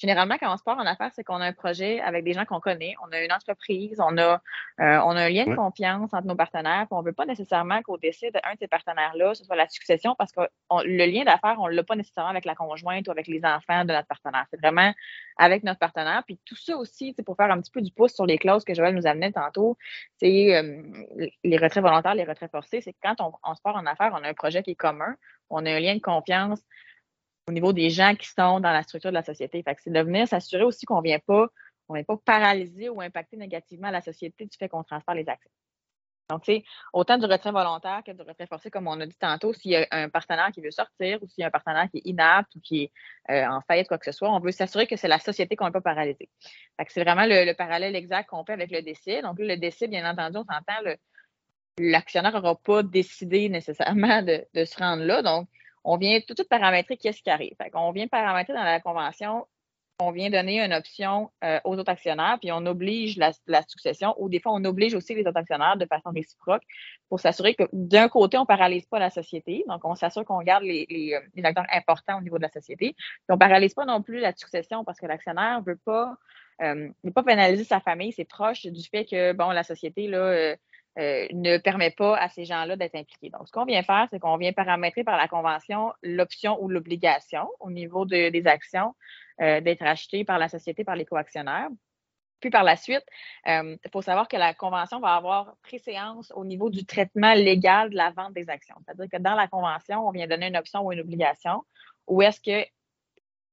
généralement, 0.00 0.36
quand 0.38 0.52
on 0.52 0.56
se 0.56 0.62
part 0.62 0.78
en 0.78 0.86
affaires, 0.86 1.10
c'est 1.14 1.22
qu'on 1.22 1.40
a 1.40 1.46
un 1.46 1.52
projet 1.52 2.00
avec 2.00 2.24
des 2.24 2.32
gens 2.32 2.46
qu'on 2.46 2.58
connaît, 2.58 2.94
on 3.06 3.12
a 3.12 3.22
une 3.22 3.32
entreprise, 3.32 4.00
on 4.00 4.16
a, 4.16 4.40
euh, 4.80 4.98
on 5.04 5.10
a 5.10 5.24
un 5.24 5.28
lien 5.28 5.44
de 5.44 5.54
confiance 5.54 6.12
entre 6.14 6.26
nos 6.26 6.34
partenaires, 6.34 6.86
puis 6.86 6.96
on 6.96 7.02
ne 7.02 7.06
veut 7.06 7.12
pas 7.12 7.26
nécessairement 7.26 7.82
qu'au 7.82 7.98
décès 7.98 8.30
d'un 8.30 8.40
de 8.40 8.58
ces 8.58 8.66
partenaires-là, 8.66 9.34
ce 9.34 9.44
soit 9.44 9.56
la 9.56 9.68
succession, 9.68 10.14
parce 10.18 10.32
que 10.32 10.40
le 10.84 11.06
lien 11.06 11.24
d'affaires, 11.24 11.56
on 11.58 11.68
ne 11.68 11.74
l'a 11.74 11.84
pas 11.84 11.96
nécessairement 11.96 12.30
avec 12.30 12.46
la 12.46 12.54
conjointe 12.54 13.06
ou 13.08 13.10
avec 13.10 13.26
les 13.26 13.44
enfants 13.44 13.84
de 13.84 13.92
notre 13.92 14.08
partenaire. 14.08 14.46
C'est 14.50 14.60
vraiment 14.60 14.92
avec 15.36 15.64
notre 15.64 15.78
partenaire. 15.78 16.22
Puis 16.24 16.40
tout 16.46 16.56
ça 16.56 16.76
aussi, 16.76 17.12
c'est 17.14 17.22
pour 17.22 17.36
faire 17.36 17.50
un 17.50 17.60
petit 17.60 17.70
peu 17.70 17.82
du 17.82 17.92
pouce 17.92 18.14
sur 18.14 18.24
les 18.24 18.38
clauses 18.38 18.64
que 18.64 18.74
Joël 18.74 18.94
nous 18.94 19.06
amenait 19.06 19.32
tantôt, 19.32 19.76
c'est 20.16 20.56
euh, 20.56 20.82
les 21.44 21.58
retraits 21.58 21.82
volontaires, 21.82 22.14
les 22.14 22.24
retraits 22.24 22.50
forcés, 22.50 22.80
c'est 22.80 22.92
que 22.92 22.98
quand 23.02 23.20
on, 23.20 23.32
on 23.44 23.54
se 23.54 23.60
part 23.60 23.76
en 23.76 23.84
affaires, 23.84 24.12
on 24.18 24.24
a 24.24 24.28
un 24.28 24.34
projet 24.34 24.62
qui 24.62 24.70
est 24.70 24.76
commun, 24.76 25.14
on 25.50 25.66
a 25.66 25.70
un 25.70 25.80
lien 25.80 25.94
de 25.94 26.00
confiance 26.00 26.60
au 27.50 27.52
niveau 27.52 27.72
des 27.72 27.90
gens 27.90 28.14
qui 28.14 28.28
sont 28.28 28.60
dans 28.60 28.72
la 28.72 28.82
structure 28.84 29.10
de 29.10 29.16
la 29.16 29.24
société. 29.24 29.62
Fait 29.62 29.76
c'est 29.82 29.92
de 29.92 30.00
venir 30.00 30.28
s'assurer 30.28 30.62
aussi 30.62 30.86
qu'on 30.86 30.98
ne 30.98 31.02
vient 31.02 31.18
pas, 31.18 31.48
vient 31.92 32.04
pas 32.04 32.16
paralyser 32.24 32.88
ou 32.88 33.00
impacter 33.00 33.36
négativement 33.36 33.90
la 33.90 34.00
société 34.00 34.46
du 34.46 34.56
fait 34.56 34.68
qu'on 34.68 34.84
transfère 34.84 35.14
les 35.14 35.28
actions. 35.28 35.50
Donc, 36.28 36.42
c'est 36.46 36.62
autant 36.92 37.18
du 37.18 37.26
retrait 37.26 37.50
volontaire 37.50 38.02
que 38.06 38.12
du 38.12 38.22
retrait 38.22 38.46
forcé, 38.46 38.70
comme 38.70 38.86
on 38.86 39.00
a 39.00 39.04
dit 39.04 39.16
tantôt, 39.18 39.52
s'il 39.52 39.72
y 39.72 39.76
a 39.76 39.84
un 39.90 40.08
partenaire 40.08 40.52
qui 40.54 40.60
veut 40.60 40.70
sortir 40.70 41.20
ou 41.20 41.26
s'il 41.26 41.42
y 41.42 41.44
a 41.44 41.48
un 41.48 41.50
partenaire 41.50 41.90
qui 41.90 41.98
est 41.98 42.02
inapte 42.04 42.54
ou 42.54 42.60
qui 42.60 42.84
est 42.84 42.92
euh, 43.32 43.48
en 43.48 43.60
faillite, 43.62 43.88
quoi 43.88 43.98
que 43.98 44.04
ce 44.04 44.12
soit, 44.12 44.30
on 44.30 44.38
veut 44.38 44.52
s'assurer 44.52 44.86
que 44.86 44.94
c'est 44.94 45.08
la 45.08 45.18
société 45.18 45.56
qu'on 45.56 45.64
n'est 45.64 45.72
pas 45.72 45.80
paralysée. 45.80 46.28
c'est 46.86 47.02
vraiment 47.02 47.26
le, 47.26 47.52
parallèle 47.54 47.96
exact 47.96 48.28
qu'on 48.28 48.44
fait 48.44 48.52
avec 48.52 48.70
le 48.70 48.80
décès. 48.82 49.22
Donc, 49.22 49.40
le 49.40 49.56
décès, 49.56 49.88
bien 49.88 50.08
entendu, 50.08 50.36
on 50.36 50.44
s'entend, 50.44 50.96
l'actionnaire 51.78 52.34
n'aura 52.34 52.54
pas 52.54 52.84
décidé 52.84 53.48
nécessairement 53.48 54.22
de, 54.22 54.46
de, 54.54 54.64
se 54.64 54.78
rendre 54.78 55.02
là. 55.02 55.22
Donc, 55.22 55.48
on 55.84 55.96
vient 55.96 56.20
tout 56.20 56.34
de 56.34 56.38
suite 56.38 56.48
paramétrer 56.48 56.96
qu'est-ce 56.96 57.22
qui 57.22 57.30
arrive. 57.30 57.54
on 57.74 57.92
vient 57.92 58.06
paramétrer 58.08 58.54
dans 58.54 58.64
la 58.64 58.80
convention, 58.80 59.46
on 60.00 60.12
vient 60.12 60.30
donner 60.30 60.60
une 60.64 60.72
option 60.72 61.30
euh, 61.44 61.60
aux 61.64 61.76
autres 61.76 61.90
actionnaires, 61.90 62.38
puis 62.40 62.50
on 62.52 62.64
oblige 62.66 63.18
la, 63.18 63.62
succession, 63.62 64.14
ou 64.18 64.28
des 64.28 64.40
fois, 64.40 64.52
on 64.52 64.64
oblige 64.64 64.94
aussi 64.94 65.14
les 65.14 65.26
autres 65.26 65.36
actionnaires 65.36 65.76
de 65.76 65.86
façon 65.86 66.10
réciproque 66.10 66.62
pour 67.08 67.20
s'assurer 67.20 67.54
que 67.54 67.64
d'un 67.72 68.08
côté, 68.08 68.38
on 68.38 68.42
ne 68.42 68.46
paralyse 68.46 68.86
pas 68.86 68.98
la 68.98 69.10
société, 69.10 69.64
donc 69.68 69.84
on 69.84 69.94
s'assure 69.94 70.24
qu'on 70.24 70.40
garde 70.40 70.64
les, 70.64 70.86
les, 70.88 71.44
acteurs 71.44 71.66
importants 71.72 72.18
au 72.18 72.22
niveau 72.22 72.38
de 72.38 72.42
la 72.42 72.50
société, 72.50 72.94
puis 72.94 73.24
on 73.28 73.34
ne 73.34 73.38
paralyse 73.38 73.74
pas 73.74 73.84
non 73.84 74.02
plus 74.02 74.20
la 74.20 74.34
succession 74.34 74.84
parce 74.84 74.98
que 74.98 75.06
l'actionnaire 75.06 75.60
ne 75.60 75.64
veut 75.64 75.80
pas, 75.84 76.16
euh, 76.62 76.88
veut 77.04 77.12
pas 77.12 77.22
pénaliser 77.22 77.64
sa 77.64 77.80
famille, 77.80 78.12
ses 78.12 78.24
proches, 78.24 78.66
du 78.66 78.82
fait 78.88 79.04
que, 79.04 79.32
bon, 79.32 79.50
la 79.50 79.62
société, 79.62 80.08
là, 80.08 80.18
euh, 80.18 80.56
euh, 80.98 81.28
ne 81.32 81.58
permet 81.58 81.92
pas 81.92 82.16
à 82.16 82.28
ces 82.28 82.44
gens-là 82.44 82.76
d'être 82.76 82.96
impliqués. 82.96 83.30
Donc, 83.30 83.46
ce 83.46 83.52
qu'on 83.52 83.64
vient 83.64 83.82
faire, 83.82 84.08
c'est 84.10 84.18
qu'on 84.18 84.36
vient 84.36 84.52
paramétrer 84.52 85.04
par 85.04 85.16
la 85.16 85.28
Convention 85.28 85.92
l'option 86.02 86.60
ou 86.62 86.68
l'obligation 86.68 87.48
au 87.60 87.70
niveau 87.70 88.04
des 88.04 88.42
actions 88.46 88.94
euh, 89.40 89.60
d'être 89.60 89.82
achetées 89.82 90.24
par 90.24 90.38
la 90.38 90.48
société, 90.48 90.82
par 90.82 90.96
les 90.96 91.04
coactionnaires. 91.04 91.68
Puis 92.40 92.50
par 92.50 92.64
la 92.64 92.74
suite, 92.74 93.04
il 93.46 93.52
euh, 93.52 93.76
faut 93.92 94.02
savoir 94.02 94.26
que 94.26 94.36
la 94.36 94.52
Convention 94.54 94.98
va 94.98 95.14
avoir 95.14 95.54
préséance 95.62 96.32
au 96.34 96.44
niveau 96.44 96.70
du 96.70 96.84
traitement 96.84 97.34
légal 97.34 97.90
de 97.90 97.96
la 97.96 98.10
vente 98.10 98.32
des 98.32 98.48
actions. 98.48 98.76
C'est-à-dire 98.84 99.06
que 99.12 99.22
dans 99.22 99.34
la 99.34 99.46
Convention, 99.46 100.06
on 100.08 100.10
vient 100.10 100.26
donner 100.26 100.48
une 100.48 100.56
option 100.56 100.84
ou 100.84 100.92
une 100.92 101.00
obligation, 101.00 101.64
ou 102.06 102.22
est-ce 102.22 102.40
que, 102.40 102.66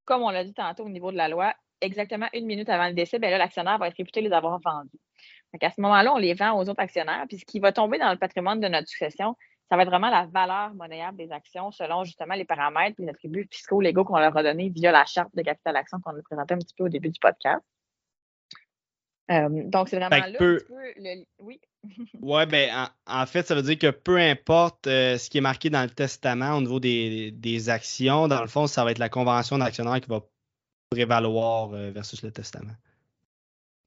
comme 0.04 0.22
on 0.22 0.30
l'a 0.30 0.44
dit 0.44 0.54
tantôt 0.54 0.84
au 0.84 0.88
niveau 0.88 1.12
de 1.12 1.16
la 1.16 1.28
loi, 1.28 1.54
exactement 1.80 2.26
une 2.32 2.46
minute 2.46 2.68
avant 2.68 2.88
le 2.88 2.94
décès, 2.94 3.18
ben 3.18 3.30
l'actionnaire 3.36 3.78
va 3.78 3.88
être 3.88 3.96
réputé 3.96 4.22
les 4.22 4.32
avoir 4.32 4.58
vendus 4.58 4.98
à 5.60 5.70
ce 5.70 5.80
moment-là, 5.80 6.12
on 6.14 6.18
les 6.18 6.34
vend 6.34 6.58
aux 6.58 6.68
autres 6.68 6.80
actionnaires. 6.80 7.24
Puis 7.28 7.38
ce 7.38 7.44
qui 7.44 7.60
va 7.60 7.72
tomber 7.72 7.98
dans 7.98 8.10
le 8.10 8.18
patrimoine 8.18 8.60
de 8.60 8.68
notre 8.68 8.88
succession, 8.88 9.36
ça 9.68 9.76
va 9.76 9.82
être 9.82 9.88
vraiment 9.88 10.10
la 10.10 10.26
valeur 10.26 10.74
monnayable 10.74 11.18
des 11.18 11.30
actions 11.30 11.70
selon 11.70 12.04
justement 12.04 12.34
les 12.34 12.44
paramètres 12.44 12.96
et 12.98 13.02
les 13.02 13.08
attributs 13.10 13.48
fiscaux 13.50 13.80
légaux 13.80 14.04
qu'on 14.04 14.18
leur 14.18 14.36
a 14.36 14.42
donnés 14.42 14.70
via 14.70 14.92
la 14.92 15.04
charte 15.04 15.34
de 15.34 15.42
capital 15.42 15.76
action 15.76 15.98
qu'on 16.00 16.16
a 16.16 16.22
présenté 16.22 16.54
un 16.54 16.58
petit 16.58 16.74
peu 16.76 16.84
au 16.84 16.88
début 16.88 17.10
du 17.10 17.20
podcast. 17.20 17.62
Euh, 19.30 19.48
donc, 19.50 19.90
c'est 19.90 19.98
vraiment 19.98 20.16
là 20.16 20.24
un 20.24 20.30
petit 20.30 20.38
peu 20.38 20.64
le... 20.96 21.24
Oui. 21.38 21.60
oui, 22.20 22.46
ben, 22.46 22.88
en, 23.06 23.26
fait, 23.26 23.46
ça 23.46 23.54
veut 23.54 23.62
dire 23.62 23.78
que 23.78 23.90
peu 23.90 24.16
importe 24.16 24.86
euh, 24.86 25.18
ce 25.18 25.28
qui 25.28 25.38
est 25.38 25.42
marqué 25.42 25.70
dans 25.70 25.82
le 25.82 25.90
testament 25.90 26.56
au 26.56 26.60
niveau 26.60 26.80
des, 26.80 27.68
actions, 27.68 28.26
dans 28.26 28.40
le 28.40 28.48
fond, 28.48 28.66
ça 28.66 28.84
va 28.84 28.90
être 28.90 28.98
la 28.98 29.10
convention 29.10 29.58
d'actionnaire 29.58 30.00
qui 30.00 30.08
va 30.08 30.22
prévaloir 30.90 31.72
euh, 31.74 31.90
versus 31.90 32.22
le 32.22 32.32
testament. 32.32 32.72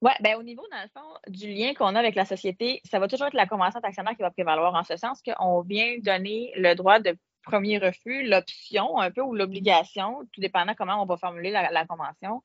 Oui, 0.02 0.10
ben, 0.20 0.36
au 0.36 0.42
niveau, 0.42 0.64
dans 0.72 0.82
le 0.82 0.88
fond, 0.88 1.14
du 1.28 1.48
lien 1.48 1.74
qu'on 1.74 1.94
a 1.94 1.98
avec 2.00 2.16
la 2.16 2.24
société, 2.24 2.80
ça 2.84 2.98
va 2.98 3.06
toujours 3.06 3.28
être 3.28 3.34
la 3.34 3.46
convention 3.46 3.78
d'actionnaire 3.78 4.16
qui 4.16 4.22
va 4.22 4.32
prévaloir 4.32 4.74
en 4.74 4.82
ce 4.82 4.96
sens 4.96 5.22
qu'on 5.22 5.60
vient 5.60 5.96
donner 6.00 6.52
le 6.56 6.74
droit 6.74 6.98
de 6.98 7.16
premier 7.44 7.78
refus, 7.78 8.26
l'option 8.28 8.98
un 8.98 9.12
peu 9.12 9.20
ou 9.20 9.32
l'obligation, 9.32 10.22
tout 10.32 10.40
dépendant 10.40 10.74
comment 10.76 11.00
on 11.00 11.06
va 11.06 11.16
formuler 11.16 11.50
la, 11.50 11.86
convention, 11.86 12.42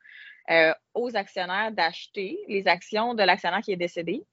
euh, 0.52 0.72
aux 0.94 1.16
actionnaires 1.16 1.72
d'acheter 1.72 2.38
les 2.48 2.68
actions 2.68 3.16
de 3.16 3.24
l'actionnaire 3.24 3.62
qui 3.62 3.72
est 3.72 3.76
décédé. 3.76 4.24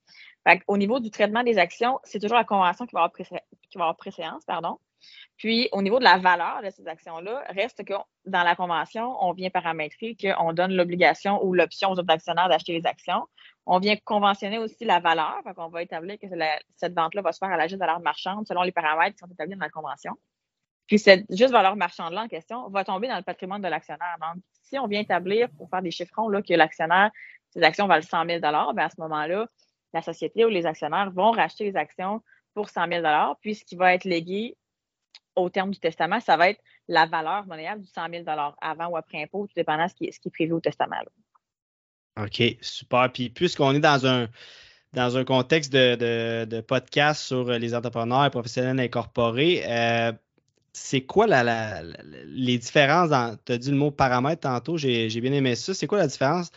au 0.67 0.77
niveau 0.77 1.01
du 1.01 1.11
traitement 1.11 1.43
des 1.43 1.57
actions, 1.57 2.01
c'est 2.05 2.19
toujours 2.19 2.37
la 2.37 2.45
convention 2.45 2.87
qui 2.87 2.95
va 2.95 3.11
avoir, 3.75 3.97
préséance. 3.97 4.45
Pardon. 4.45 4.79
Puis, 5.37 5.69
au 5.73 5.83
niveau 5.83 5.99
de 5.99 6.05
la 6.05 6.19
valeur 6.19 6.63
de 6.63 6.71
ces 6.71 6.87
actions-là, 6.87 7.45
reste 7.49 7.85
que 7.85 7.95
dans 8.25 8.43
la 8.43 8.55
convention, 8.55 9.17
on 9.21 9.33
vient 9.33 9.51
paramétrer 9.51 10.17
qu'on 10.21 10.53
donne 10.53 10.75
l'obligation 10.75 11.45
ou 11.45 11.55
l'option 11.55 11.91
aux 11.91 11.99
autres 11.99 12.13
actionnaires 12.13 12.49
d'acheter 12.49 12.73
les 12.73 12.87
actions. 12.87 13.27
On 13.67 13.79
vient 13.79 13.97
conventionner 14.05 14.59
aussi 14.59 14.85
la 14.85 15.01
valeur. 15.01 15.41
On 15.57 15.69
va 15.69 15.83
établir 15.83 16.19
que 16.19 16.27
cette 16.77 16.95
vente-là 16.95 17.23
va 17.23 17.33
se 17.33 17.39
faire 17.39 17.51
à 17.51 17.57
la 17.57 17.67
juste 17.67 17.81
valeur 17.81 18.01
marchande 18.01 18.47
selon 18.47 18.63
les 18.63 18.73
paramètres 18.73 19.17
qui 19.17 19.19
sont 19.19 19.33
établis 19.33 19.55
dans 19.55 19.65
la 19.65 19.71
convention. 19.71 20.13
Puis 20.87 20.99
cette 20.99 21.25
juste 21.31 21.53
valeur 21.53 21.77
marchande-là 21.77 22.25
en 22.25 22.29
question 22.29 22.69
va 22.69 22.85
tomber 22.85 23.09
dans 23.09 23.17
le 23.17 23.23
patrimoine 23.23 23.63
de 23.63 23.69
l'actionnaire. 23.69 24.17
Donc, 24.21 24.43
si 24.63 24.79
on 24.79 24.87
vient 24.87 25.01
établir, 25.01 25.49
pour 25.57 25.69
faire 25.71 25.83
des 25.83 25.91
chiffrons, 25.91 26.29
là, 26.29 26.43
que 26.43 26.53
l'actionnaire, 26.55 27.11
ses 27.51 27.63
actions 27.63 27.87
valent 27.87 28.03
100 28.03 28.27
000 28.27 28.41
bien 28.41 28.85
à 28.85 28.91
ce 28.91 29.01
moment-là, 29.01 29.47
la 29.95 30.03
société 30.03 30.45
ou 30.45 30.49
les 30.49 30.67
actionnaires 30.67 31.11
vont 31.11 31.31
racheter 31.31 31.65
les 31.65 31.77
actions 31.77 32.23
pour 32.53 32.69
100 32.69 32.89
000 32.89 33.07
puis 33.41 33.55
ce 33.55 33.65
qui 33.65 33.77
va 33.77 33.95
être 33.95 34.05
légué 34.05 34.57
au 35.37 35.49
terme 35.51 35.71
du 35.71 35.79
testament, 35.79 36.21
ça 36.21 36.37
va 36.37 36.51
être 36.51 36.61
la 36.89 37.07
valeur 37.07 37.47
monnayable 37.47 37.83
du 37.83 37.89
100 37.89 38.09
000 38.11 38.25
avant 38.61 38.87
ou 38.89 38.97
après 38.97 39.23
impôt, 39.23 39.47
tout 39.47 39.55
dépendant 39.57 39.85
de 39.85 39.91
ce 39.91 39.95
qui 39.95 40.05
est, 40.07 40.31
prévu 40.31 40.53
au 40.53 40.61
testament. 40.61 40.97
OK, 42.21 42.43
super. 42.61 43.11
Puis 43.13 43.31
puisqu'on 43.31 43.73
est 43.73 43.81
dans 43.81 44.07
un, 44.07 44.29
dans 44.93 45.17
un 45.17 45.25
contexte 45.25 45.73
de, 45.73 46.61
podcast 46.61 47.23
sur 47.23 47.51
les 47.51 47.75
entrepreneurs 47.75 48.27
et 48.27 48.31
professionnels 48.31 48.79
incorporés, 48.79 49.63
euh, 49.67 50.13
c'est 50.73 51.03
quoi 51.03 51.27
les 51.27 52.59
différences 52.59 53.11
Tu 53.45 53.53
as 53.53 53.59
dit 53.59 53.71
le 53.71 53.77
mot 53.77 53.91
paramètre 53.91 54.43
tantôt, 54.43 54.77
j'ai 54.77 55.21
bien 55.21 55.33
aimé 55.33 55.55
ça. 55.55 55.73
C'est 55.73 55.87
quoi 55.87 55.99
la 55.99 56.07
différence 56.07 56.51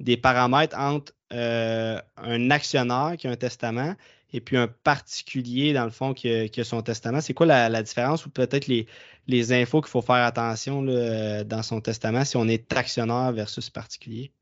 des 0.00 0.16
paramètres 0.16 0.76
entre 0.78 1.12
euh, 1.32 2.00
un 2.16 2.50
actionnaire 2.50 3.16
qui 3.18 3.26
a 3.26 3.30
un 3.30 3.36
testament 3.36 3.94
et 4.34 4.40
puis 4.40 4.56
un 4.56 4.66
particulier, 4.66 5.72
dans 5.72 5.84
le 5.84 5.90
fond, 5.90 6.12
qui 6.12 6.28
a, 6.28 6.64
son 6.64 6.82
testament? 6.82 7.20
C'est 7.20 7.34
quoi 7.34 7.46
la, 7.46 7.82
différence 7.84 8.26
ou 8.26 8.30
peut-être 8.30 8.66
les, 8.66 8.86
les, 9.28 9.52
infos 9.52 9.80
qu'il 9.80 9.90
faut 9.90 10.02
faire 10.02 10.16
attention 10.16 10.82
dans 10.82 11.62
son 11.62 11.80
testament 11.80 12.24
si 12.24 12.36
on 12.36 12.48
est 12.48 12.72
actionnaire 12.76 13.30
versus 13.32 13.70
particulier? 13.70 14.32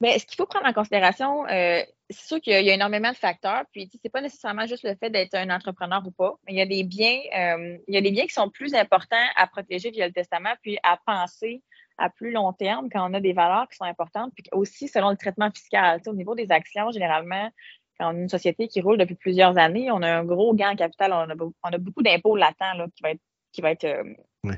Mais 0.00 0.20
ce 0.20 0.26
qu'il 0.26 0.36
faut 0.36 0.46
prendre 0.46 0.66
en 0.66 0.72
considération, 0.72 1.44
euh, 1.48 1.82
c'est 2.08 2.28
sûr 2.28 2.40
qu'il 2.40 2.52
y, 2.52 2.70
a 2.70 2.74
énormément 2.74 3.10
de 3.10 3.16
facteurs. 3.16 3.64
Puis, 3.72 3.90
c'est 4.00 4.08
pas 4.08 4.20
nécessairement 4.20 4.66
juste 4.66 4.84
le 4.84 4.94
fait 4.94 5.10
d'être 5.10 5.34
un 5.34 5.50
entrepreneur 5.50 6.00
ou 6.06 6.12
pas, 6.12 6.36
mais 6.46 6.52
il 6.52 6.58
y 6.58 6.62
a 6.62 6.66
des 6.66 6.84
biens, 6.84 7.18
euh, 7.36 7.76
il 7.88 7.94
y 7.94 7.96
a 7.96 8.00
des 8.00 8.12
biens 8.12 8.26
qui 8.26 8.34
sont 8.34 8.48
plus 8.50 8.74
importants 8.74 9.16
à 9.34 9.48
protéger 9.48 9.90
via 9.90 10.06
le 10.06 10.12
testament, 10.12 10.54
puis 10.62 10.78
à 10.84 10.96
penser 11.04 11.62
à 11.98 12.08
plus 12.08 12.30
long 12.30 12.52
terme 12.52 12.88
quand 12.90 13.10
on 13.10 13.12
a 13.14 13.20
des 13.20 13.32
valeurs 13.32 13.68
qui 13.68 13.76
sont 13.76 13.84
importantes, 13.84 14.32
puis 14.36 14.44
aussi 14.52 14.86
selon 14.86 15.10
le 15.10 15.16
traitement 15.16 15.50
fiscal. 15.50 16.00
au 16.06 16.14
niveau 16.14 16.36
des 16.36 16.52
actions, 16.52 16.92
généralement, 16.92 17.50
quand 17.98 18.12
on 18.12 18.16
a 18.16 18.20
une 18.20 18.28
société 18.28 18.68
qui 18.68 18.80
roule 18.80 18.98
depuis 18.98 19.14
plusieurs 19.14 19.58
années, 19.58 19.90
on 19.90 20.02
a 20.02 20.10
un 20.10 20.24
gros 20.24 20.54
gain 20.54 20.70
en 20.70 20.76
capital, 20.76 21.12
on 21.12 21.30
a, 21.30 21.34
on 21.62 21.68
a 21.70 21.78
beaucoup 21.78 22.02
d'impôts 22.02 22.36
latents 22.36 22.74
là, 22.74 22.86
qui 22.94 23.02
va 23.02 23.10
être 23.10 23.20
qui 23.52 23.60
va 23.60 23.70
être 23.70 23.84
euh, 23.84 24.04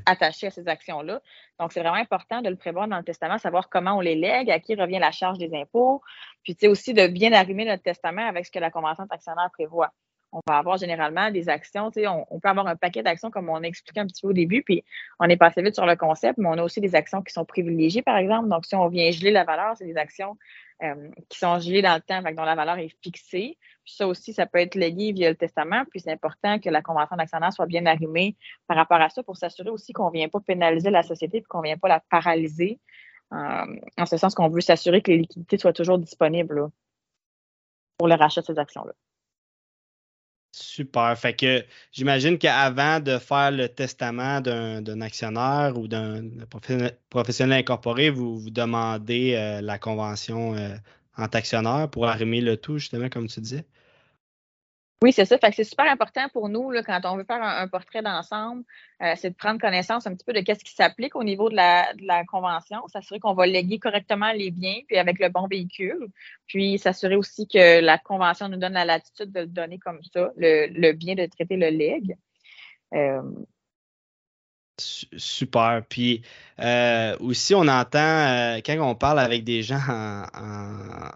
attaché 0.07 0.49
à 0.49 0.51
ces 0.51 0.69
actions-là. 0.69 1.21
Donc, 1.59 1.73
c'est 1.73 1.81
vraiment 1.81 1.97
important 1.97 2.43
de 2.43 2.51
le 2.51 2.57
prévoir 2.57 2.89
dans 2.89 2.99
le 2.99 3.05
testament, 3.05 3.39
savoir 3.39 3.69
comment 3.69 3.97
on 3.97 4.01
les 4.01 4.17
lègue, 4.17 4.51
à 4.51 4.59
qui 4.61 4.75
revient 4.75 4.99
la 4.99 5.13
charge 5.13 5.39
des 5.39 5.55
impôts, 5.55 6.03
puis 6.43 6.55
tu 6.55 6.61
sais 6.61 6.69
aussi 6.69 6.93
de 6.93 7.07
bien 7.07 7.33
arrimer 7.33 7.65
notre 7.65 7.83
testament 7.83 8.27
avec 8.27 8.47
ce 8.47 8.51
que 8.51 8.59
la 8.59 8.71
convention 8.71 9.07
d'actionnaire 9.07 9.49
prévoit. 9.53 9.93
On 10.33 10.41
va 10.47 10.59
avoir 10.59 10.77
généralement 10.77 11.31
des 11.31 11.49
actions, 11.49 11.91
sais, 11.93 12.07
on, 12.07 12.25
peut 12.41 12.49
avoir 12.49 12.67
un 12.67 12.77
paquet 12.77 13.03
d'actions 13.03 13.31
comme 13.31 13.49
on 13.49 13.57
a 13.57 13.67
expliqué 13.67 14.01
un 14.01 14.07
petit 14.07 14.23
peu 14.23 14.29
au 14.29 14.33
début, 14.33 14.63
puis 14.63 14.85
on 15.19 15.29
est 15.29 15.37
passé 15.37 15.61
vite 15.61 15.75
sur 15.75 15.87
le 15.87 15.97
concept, 15.97 16.39
mais 16.39 16.49
on 16.49 16.59
a 16.59 16.63
aussi 16.63 16.81
des 16.81 16.95
actions 16.95 17.23
qui 17.23 17.33
sont 17.33 17.45
privilégiées, 17.45 18.03
par 18.03 18.17
exemple. 18.17 18.49
Donc, 18.49 18.65
si 18.65 18.77
on 18.77 18.89
vient 18.89 19.11
geler 19.11 19.33
la 19.33 19.45
valeur, 19.45 19.77
c'est 19.77 19.87
des 19.87 19.97
actions 19.97 20.37
euh, 20.83 21.09
qui 21.29 21.39
sont 21.39 21.59
gelées 21.59 21.83
dans 21.83 21.95
le 21.95 22.01
temps, 22.01 22.23
dont 22.23 22.45
la 22.45 22.55
valeur 22.55 22.79
est 22.79 22.95
fixée. 23.03 23.59
Puis 23.85 23.95
ça 23.95 24.07
aussi, 24.07 24.33
ça 24.33 24.47
peut 24.47 24.59
être 24.59 24.77
légué 24.77 25.13
via 25.13 25.29
le 25.29 25.37
testament. 25.37 25.83
Puis 25.91 26.01
c'est 26.01 26.13
important 26.13 26.59
que 26.59 26.71
la 26.71 26.81
convention 26.81 27.17
d'actionnaire 27.17 27.53
soit 27.53 27.67
bien 27.67 27.85
arrimée 27.85 28.37
par 28.67 28.77
rapport 28.79 29.01
à 29.01 29.11
ça 29.11 29.23
pour 29.23 29.37
s'assurer 29.37 29.69
aussi 29.69 29.93
qu'on 29.93 30.07
ne 30.07 30.13
vient 30.13 30.29
pas 30.29 30.41
pénaliser 30.41 30.91
la 30.91 31.03
société 31.03 31.39
et 31.39 31.43
qu'on 31.43 31.59
ne 31.59 31.65
vient 31.65 31.77
pas 31.77 31.89
la 31.89 32.01
paralyser. 32.09 32.79
Euh, 33.33 33.67
en 33.99 34.07
ce 34.07 34.17
sens 34.17 34.35
qu'on 34.35 34.49
veut 34.49 34.61
s'assurer 34.61 35.03
que 35.03 35.11
les 35.11 35.19
liquidités 35.19 35.59
soient 35.59 35.73
toujours 35.73 35.99
disponibles 35.99 36.71
pour 37.99 38.09
le 38.09 38.15
rachat 38.15 38.41
de 38.41 38.47
ces 38.47 38.59
actions-là. 38.59 38.93
Super. 40.53 41.17
Fait 41.17 41.35
que 41.37 41.65
j'imagine 41.93 42.37
qu'avant 42.39 42.99
de 43.01 43.19
faire 43.19 43.51
le 43.53 43.69
testament 43.69 44.41
d'un 44.41 45.01
actionnaire 45.01 45.77
ou 45.79 45.87
d'un 45.87 46.23
professionnel 47.09 47.61
incorporé, 47.61 48.11
vous 48.11 48.51
demandez 48.51 49.35
euh, 49.37 49.61
la 49.61 49.79
convention 49.79 50.55
euh, 50.57 50.77
en 51.17 51.25
actionnaire 51.27 51.89
pour 51.91 52.07
arrimer 52.09 52.41
le 52.41 52.57
tout, 52.57 52.79
justement, 52.79 53.09
comme 53.09 53.29
tu 53.29 53.41
disais? 53.41 53.65
Oui, 55.03 55.13
c'est 55.15 55.25
ça. 55.25 55.39
Fait 55.39 55.49
que 55.49 55.57
c'est 55.57 55.65
super 55.65 55.91
important 55.91 56.29
pour 56.29 56.51
nous, 56.51 56.71
là, 56.71 56.83
quand 56.83 57.01
on 57.05 57.17
veut 57.17 57.25
faire 57.25 57.43
un, 57.43 57.67
portrait 57.69 58.03
d'ensemble, 58.03 58.65
euh, 59.03 59.15
c'est 59.17 59.31
de 59.31 59.35
prendre 59.35 59.59
connaissance 59.59 60.07
un 60.07 60.15
petit 60.15 60.27
peu 60.27 60.35
de 60.35 60.41
qu'est-ce 60.41 60.63
qui 60.63 60.75
s'applique 60.75 61.17
au 61.17 61.25
niveau 61.25 61.49
de 61.49 61.57
la, 61.57 61.95
de 61.95 62.05
la 62.07 62.23
convention, 62.27 62.87
s'assurer 62.89 63.19
qu'on 63.19 63.33
va 63.33 63.47
léguer 63.47 63.79
correctement 63.79 64.31
les 64.33 64.51
biens, 64.51 64.77
puis 64.89 64.99
avec 64.99 65.19
le 65.19 65.31
bon 65.31 65.47
véhicule, 65.47 66.09
puis 66.47 66.79
s'assurer 66.79 67.17
aussi 67.17 67.49
que 67.49 67.81
la 67.81 67.97
convention 67.97 68.51
nous 68.51 68.59
donne 68.59 68.75
la 68.75 68.85
latitude 68.85 69.33
de 69.33 69.41
le 69.41 69.47
donner 69.47 69.79
comme 69.79 70.03
ça, 70.13 70.33
le, 70.37 70.67
le 70.67 70.93
bien 70.93 71.15
de 71.15 71.25
traiter 71.25 71.57
le 71.57 71.71
leg. 71.71 72.15
Euh, 72.95 73.23
Super. 75.17 75.83
Puis 75.89 76.23
euh, 76.61 77.17
aussi, 77.21 77.55
on 77.55 77.67
entend, 77.69 77.99
euh, 77.99 78.61
quand 78.65 78.79
on 78.81 78.95
parle 78.95 79.19
avec 79.21 79.45
des 79.45 79.63
gens 79.63 79.81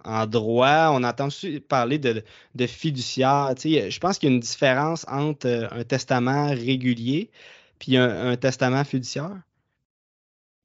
en, 0.04 0.26
droit, 0.26 0.90
on 0.92 1.02
entend 1.04 1.26
aussi 1.26 1.60
parler 1.60 1.98
de, 1.98 2.22
fiduciaire. 2.66 3.54
je 3.56 3.98
pense 3.98 4.18
qu'il 4.18 4.28
y 4.28 4.32
a 4.32 4.34
une 4.34 4.40
différence 4.40 5.04
entre 5.08 5.46
euh, 5.46 5.68
un 5.70 5.84
testament 5.84 6.48
régulier 6.48 7.30
puis 7.78 7.96
un 7.96 8.36
testament 8.36 8.84
fiduciaire. 8.84 9.42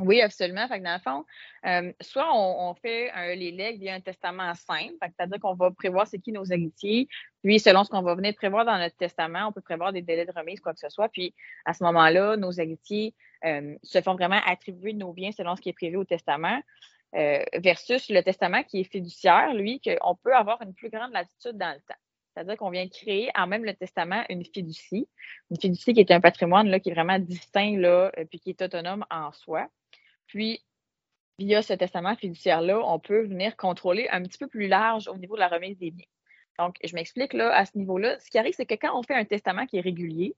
Oui, 0.01 0.21
absolument. 0.21 0.65
Fait 0.69 0.79
que 0.79 0.85
dans 0.85 0.93
le 0.93 0.99
fond, 0.99 1.25
euh, 1.65 1.91
soit 1.99 2.33
on, 2.33 2.73
fait 2.73 3.11
les 3.35 3.51
legs 3.51 3.79
via 3.79 3.95
un 3.95 3.99
testament 3.99 4.53
simple, 4.55 4.95
c'est-à-dire 5.01 5.39
qu'on 5.41 5.55
va 5.55 5.71
prévoir 5.71 6.07
c'est 6.07 6.19
qui 6.19 6.31
nos 6.31 6.45
héritiers, 6.45 7.09
puis 7.43 7.59
selon 7.59 7.83
ce 7.83 7.89
qu'on 7.89 8.01
va 8.01 8.15
venir 8.15 8.33
prévoir 8.35 8.63
dans 8.63 8.77
notre 8.77 8.95
testament, 8.95 9.47
on 9.47 9.51
peut 9.51 9.61
prévoir 9.61 9.91
des 9.91 10.01
délais 10.01 10.25
de 10.25 10.31
remise, 10.31 10.61
quoi 10.61 10.73
que 10.73 10.79
ce 10.79 10.87
soit, 10.87 11.09
puis 11.09 11.35
à 11.65 11.73
ce 11.73 11.83
moment-là, 11.83 12.37
nos 12.37 12.51
héritiers 12.51 13.13
euh, 13.43 13.75
se 13.83 14.01
font 14.01 14.15
vraiment 14.15 14.39
attribuer 14.45 14.93
nos 14.93 15.11
biens 15.11 15.33
selon 15.33 15.57
ce 15.57 15.61
qui 15.61 15.69
est 15.69 15.73
prévu 15.73 15.97
au 15.97 16.05
testament, 16.05 16.61
euh, 17.15 17.43
versus 17.55 18.09
le 18.09 18.21
testament 18.21 18.63
qui 18.63 18.81
est 18.81 18.83
fiduciaire, 18.89 19.53
lui, 19.53 19.81
qu'on 19.81 20.15
peut 20.15 20.33
avoir 20.33 20.61
une 20.61 20.73
plus 20.73 20.89
grande 20.89 21.11
latitude 21.11 21.57
dans 21.57 21.73
le 21.73 21.81
temps. 21.81 21.99
C'est-à-dire 22.33 22.55
qu'on 22.55 22.69
vient 22.69 22.87
créer 22.87 23.31
en 23.35 23.47
même 23.47 23.65
le 23.65 23.73
testament 23.73 24.23
une 24.29 24.45
fiducie, 24.45 25.09
une 25.49 25.59
fiducie 25.59 25.93
qui 25.93 25.99
est 25.99 26.11
un 26.11 26.21
patrimoine 26.21 26.69
là, 26.69 26.79
qui 26.79 26.89
est 26.89 26.93
vraiment 26.93 27.19
distinct 27.19 27.77
là, 27.77 28.11
puis 28.29 28.39
qui 28.39 28.51
est 28.51 28.61
autonome 28.61 29.05
en 29.09 29.33
soi. 29.33 29.67
Puis, 30.29 30.63
via 31.39 31.61
ce 31.61 31.73
testament 31.73 32.15
fiduciaire-là, 32.15 32.79
on 32.85 32.99
peut 32.99 33.25
venir 33.25 33.57
contrôler 33.57 34.07
un 34.11 34.21
petit 34.23 34.37
peu 34.37 34.47
plus 34.47 34.67
large 34.67 35.07
au 35.07 35.17
niveau 35.17 35.35
de 35.35 35.39
la 35.39 35.47
remise 35.47 35.77
des 35.77 35.91
biens. 35.91 36.05
Donc, 36.59 36.75
je 36.83 36.93
m'explique 36.93 37.33
là, 37.33 37.55
à 37.55 37.65
ce 37.65 37.77
niveau-là. 37.77 38.19
Ce 38.19 38.29
qui 38.29 38.37
arrive, 38.37 38.53
c'est 38.53 38.65
que 38.65 38.75
quand 38.75 38.97
on 38.97 39.01
fait 39.01 39.15
un 39.15 39.25
testament 39.25 39.65
qui 39.65 39.77
est 39.77 39.81
régulier, 39.81 40.35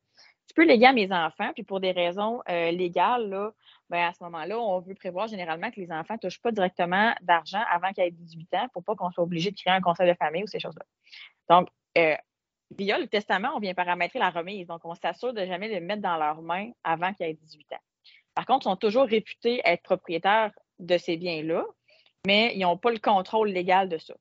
je 0.47 0.54
peux 0.54 0.65
léguer 0.65 0.86
à 0.86 0.93
mes 0.93 1.12
enfants, 1.12 1.51
puis 1.54 1.63
pour 1.63 1.80
des 1.80 1.91
raisons 1.91 2.41
euh, 2.49 2.71
légales, 2.71 3.30
là, 3.30 3.51
ben, 3.89 4.08
à 4.08 4.13
ce 4.13 4.23
moment-là, 4.23 4.60
on 4.60 4.80
veut 4.80 4.95
prévoir 4.95 5.27
généralement 5.27 5.71
que 5.71 5.80
les 5.80 5.91
enfants 5.91 6.13
ne 6.13 6.19
touchent 6.19 6.41
pas 6.41 6.51
directement 6.51 7.13
d'argent 7.21 7.62
avant 7.69 7.91
qu'ils 7.91 8.06
aient 8.06 8.12
18 8.12 8.54
ans 8.54 8.67
pour 8.71 8.84
pas 8.84 8.95
qu'on 8.95 9.12
soit 9.12 9.23
obligé 9.23 9.51
de 9.51 9.56
créer 9.56 9.73
un 9.73 9.82
conseil 9.82 10.08
de 10.08 10.13
famille 10.13 10.43
ou 10.43 10.47
ces 10.47 10.60
choses-là. 10.60 10.86
Donc, 11.49 11.67
euh, 11.97 12.15
via 12.77 12.97
le 12.97 13.08
testament, 13.08 13.49
on 13.56 13.60
vient 13.60 13.73
paramétrer 13.73 14.19
la 14.19 14.30
remise. 14.30 14.67
Donc, 14.67 14.82
on 14.86 14.95
s'assure 14.95 15.34
de 15.34 15.45
jamais 15.45 15.67
les 15.67 15.80
mettre 15.80 16.01
dans 16.01 16.17
leurs 16.17 16.41
mains 16.41 16.71
avant 16.84 17.13
qu'ils 17.13 17.25
aient 17.25 17.34
18 17.34 17.73
ans. 17.73 17.80
Par 18.35 18.45
contre, 18.45 18.63
sont 18.63 18.75
toujours 18.75 19.05
réputés 19.05 19.61
être 19.65 19.83
propriétaires 19.83 20.51
de 20.79 20.97
ces 20.97 21.17
biens-là, 21.17 21.65
mais 22.25 22.53
ils 22.55 22.61
n'ont 22.61 22.77
pas 22.77 22.91
le 22.91 22.99
contrôle 22.99 23.49
légal 23.49 23.89
de 23.89 23.97
ça. 23.97 24.13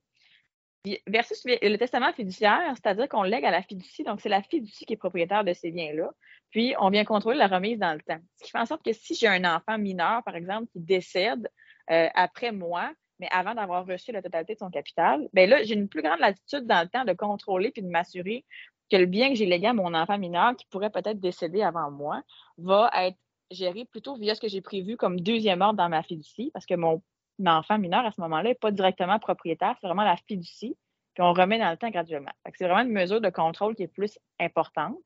Versus 1.06 1.42
le 1.44 1.76
testament 1.76 2.12
fiduciaire, 2.14 2.72
c'est-à-dire 2.74 3.08
qu'on 3.08 3.22
lègue 3.22 3.44
à 3.44 3.50
la 3.50 3.62
fiducie, 3.62 4.02
donc 4.02 4.20
c'est 4.22 4.30
la 4.30 4.42
fiducie 4.42 4.86
qui 4.86 4.94
est 4.94 4.96
propriétaire 4.96 5.44
de 5.44 5.52
ces 5.52 5.70
biens-là, 5.70 6.10
puis 6.50 6.74
on 6.80 6.88
vient 6.88 7.04
contrôler 7.04 7.36
la 7.36 7.48
remise 7.48 7.78
dans 7.78 7.92
le 7.92 8.00
temps. 8.00 8.20
Ce 8.38 8.44
qui 8.44 8.50
fait 8.50 8.58
en 8.58 8.66
sorte 8.66 8.82
que 8.82 8.92
si 8.92 9.14
j'ai 9.14 9.28
un 9.28 9.44
enfant 9.44 9.76
mineur, 9.78 10.22
par 10.24 10.36
exemple, 10.36 10.68
qui 10.72 10.80
décède 10.80 11.50
euh, 11.90 12.08
après 12.14 12.52
moi, 12.52 12.90
mais 13.18 13.28
avant 13.30 13.54
d'avoir 13.54 13.86
reçu 13.86 14.12
la 14.12 14.22
totalité 14.22 14.54
de 14.54 14.58
son 14.58 14.70
capital, 14.70 15.28
ben 15.34 15.48
là, 15.48 15.62
j'ai 15.62 15.74
une 15.74 15.88
plus 15.88 16.02
grande 16.02 16.20
latitude 16.20 16.66
dans 16.66 16.80
le 16.82 16.88
temps 16.88 17.04
de 17.04 17.12
contrôler 17.12 17.70
puis 17.70 17.82
de 17.82 17.88
m'assurer 17.88 18.46
que 18.90 18.96
le 18.96 19.06
bien 19.06 19.28
que 19.28 19.34
j'ai 19.34 19.46
légué 19.46 19.66
à 19.66 19.72
mon 19.74 19.94
enfant 19.94 20.18
mineur, 20.18 20.56
qui 20.56 20.66
pourrait 20.70 20.90
peut-être 20.90 21.20
décéder 21.20 21.62
avant 21.62 21.90
moi, 21.90 22.22
va 22.56 22.90
être 22.94 23.18
géré 23.50 23.84
plutôt 23.84 24.16
via 24.16 24.34
ce 24.34 24.40
que 24.40 24.48
j'ai 24.48 24.60
prévu 24.60 24.96
comme 24.96 25.20
deuxième 25.20 25.60
ordre 25.60 25.76
dans 25.76 25.88
ma 25.88 26.02
fiducie, 26.02 26.50
parce 26.52 26.66
que 26.66 26.74
mon 26.74 27.02
enfant 27.44 27.78
mineur, 27.78 28.04
à 28.04 28.10
ce 28.12 28.20
moment-là, 28.20 28.50
n'est 28.50 28.54
pas 28.54 28.70
directement 28.70 29.18
propriétaire, 29.18 29.76
c'est 29.80 29.86
vraiment 29.86 30.04
la 30.04 30.16
fiducie, 30.28 30.76
puis 31.14 31.22
on 31.22 31.32
remet 31.32 31.58
dans 31.58 31.70
le 31.70 31.76
temps 31.76 31.90
graduellement. 31.90 32.32
C'est 32.54 32.66
vraiment 32.66 32.82
une 32.82 32.92
mesure 32.92 33.20
de 33.20 33.30
contrôle 33.30 33.74
qui 33.74 33.84
est 33.84 33.88
plus 33.88 34.18
importante 34.38 34.98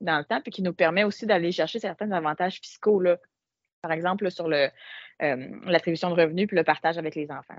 dans 0.00 0.18
le 0.18 0.24
temps, 0.24 0.40
puis 0.40 0.50
qui 0.50 0.62
nous 0.62 0.72
permet 0.72 1.04
aussi 1.04 1.26
d'aller 1.26 1.52
chercher 1.52 1.78
certains 1.78 2.10
avantages 2.10 2.60
fiscaux, 2.60 2.98
là, 3.00 3.18
par 3.82 3.92
exemple 3.92 4.30
sur 4.30 4.46
euh, 4.46 4.68
l'attribution 5.20 6.10
de 6.10 6.20
revenus 6.20 6.46
puis 6.46 6.56
le 6.56 6.64
partage 6.64 6.98
avec 6.98 7.14
les 7.14 7.30
enfants. 7.30 7.54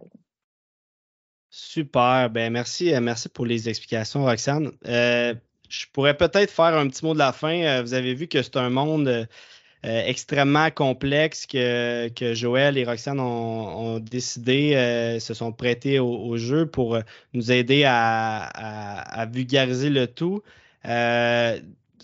Super. 1.50 2.30
Ben 2.30 2.52
merci, 2.52 2.94
euh, 2.94 3.02
merci 3.02 3.30
pour 3.30 3.46
les 3.46 3.70
explications, 3.70 4.24
Roxane. 4.24 4.72
Euh, 4.88 5.36
je 5.70 5.86
pourrais 5.94 6.18
peut-être 6.18 6.50
faire 6.50 6.78
un 6.78 6.88
petit 6.88 7.06
mot 7.06 7.14
de 7.14 7.20
la 7.20 7.32
fin. 7.32 7.82
Vous 7.82 7.94
avez 7.94 8.14
vu 8.14 8.28
que 8.28 8.42
c'est 8.42 8.58
un 8.58 8.70
monde 8.70 9.28
extrêmement 9.84 10.70
complexe 10.72 11.46
que, 11.46 12.34
Joël 12.34 12.78
et 12.78 12.86
Roxane 12.86 13.20
ont, 13.20 14.00
décidé, 14.00 15.18
se 15.20 15.34
sont 15.34 15.52
prêtés 15.52 16.00
au, 16.00 16.38
jeu 16.38 16.66
pour 16.66 16.98
nous 17.34 17.52
aider 17.52 17.84
à, 17.86 19.28
vulgariser 19.32 19.90
le 19.90 20.08
tout. 20.08 20.42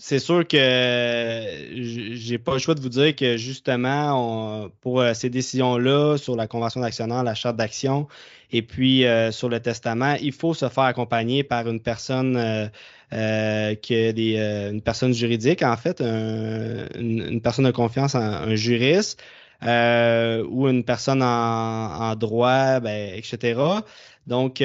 C'est 0.02 0.18
sûr 0.18 0.48
que 0.48 1.68
j'ai 1.74 2.38
pas 2.38 2.54
le 2.54 2.58
choix 2.58 2.74
de 2.74 2.80
vous 2.80 2.88
dire 2.88 3.14
que 3.14 3.36
justement, 3.36 4.70
pour 4.80 5.02
euh, 5.02 5.12
ces 5.12 5.28
décisions-là 5.28 6.16
sur 6.16 6.36
la 6.36 6.46
convention 6.46 6.80
d'actionnaire, 6.80 7.22
la 7.22 7.34
charte 7.34 7.56
d'action 7.56 8.08
et 8.52 8.62
puis 8.62 9.04
euh, 9.04 9.30
sur 9.32 9.48
le 9.48 9.60
testament, 9.60 10.16
il 10.20 10.32
faut 10.32 10.54
se 10.54 10.68
faire 10.68 10.84
accompagner 10.84 11.44
par 11.44 11.68
une 11.68 11.80
personne 11.80 12.36
euh, 13.12 13.74
qui 13.76 14.12
des, 14.12 14.36
une 14.72 14.82
personne 14.82 15.12
juridique, 15.12 15.62
en 15.62 15.76
fait, 15.76 16.00
une, 16.00 17.40
personne 17.42 17.66
de 17.66 17.70
confiance, 17.70 18.14
un, 18.14 18.54
juriste. 18.54 19.22
ou 19.62 20.68
une 20.68 20.84
personne 20.84 21.22
en, 21.22 22.14
droit, 22.16 22.80
ben, 22.80 23.14
etc. 23.14 23.60
Donc, 24.26 24.62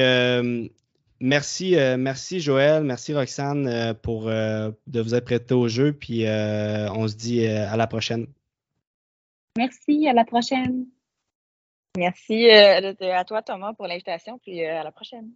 Merci, 1.22 1.78
euh, 1.78 1.96
merci 1.98 2.42
Joël, 2.42 2.84
merci 2.84 3.14
Roxane 3.14 3.68
euh, 3.68 3.94
pour 3.94 4.28
euh, 4.28 4.72
de 4.88 5.00
vous 5.00 5.16
être 5.16 5.24
prêté 5.24 5.54
au 5.54 5.68
jeu, 5.68 5.94
puis 5.94 6.26
on 6.28 7.08
se 7.08 7.16
dit 7.16 7.46
à 7.48 7.78
la 7.78 7.88
prochaine. 7.88 8.28
Merci, 9.58 10.08
à 10.08 10.14
la 10.14 10.26
prochaine. 10.26 10.86
Merci 11.96 12.50
à 12.50 13.24
toi 13.26 13.42
Thomas 13.42 13.74
pour 13.74 13.88
l'invitation, 13.88 14.40
puis 14.40 14.64
à 14.66 14.84
la 14.84 14.92
prochaine. 14.92 15.32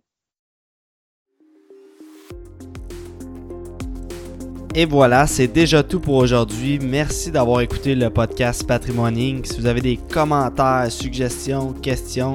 Et 4.76 4.86
voilà, 4.86 5.26
c'est 5.26 5.48
déjà 5.48 5.82
tout 5.82 6.00
pour 6.00 6.16
aujourd'hui. 6.16 6.80
Merci 6.80 7.32
d'avoir 7.32 7.62
écouté 7.62 7.96
le 7.96 8.10
podcast 8.10 8.68
Patrimoine 8.68 9.44
Si 9.44 9.60
vous 9.60 9.66
avez 9.66 9.82
des 9.82 9.98
commentaires, 9.98 10.92
suggestions, 10.92 11.74
questions, 11.74 12.34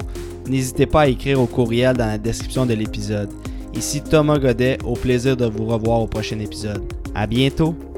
n'hésitez 0.49 0.87
pas 0.87 1.03
à 1.03 1.07
écrire 1.07 1.41
au 1.41 1.47
courriel 1.47 1.97
dans 1.97 2.07
la 2.07 2.19
description 2.19 2.67
de 2.67 2.75
l'épisode. 2.75 3.33
Ici 3.73 4.03
Thomas 4.03 4.39
Godet, 4.39 4.79
au 4.85 4.95
plaisir 4.95 5.37
de 5.37 5.47
vous 5.47 5.67
revoir 5.67 6.01
au 6.01 6.07
prochain 6.07 6.39
épisode. 6.41 6.83
À 7.15 7.27
bientôt! 7.27 7.94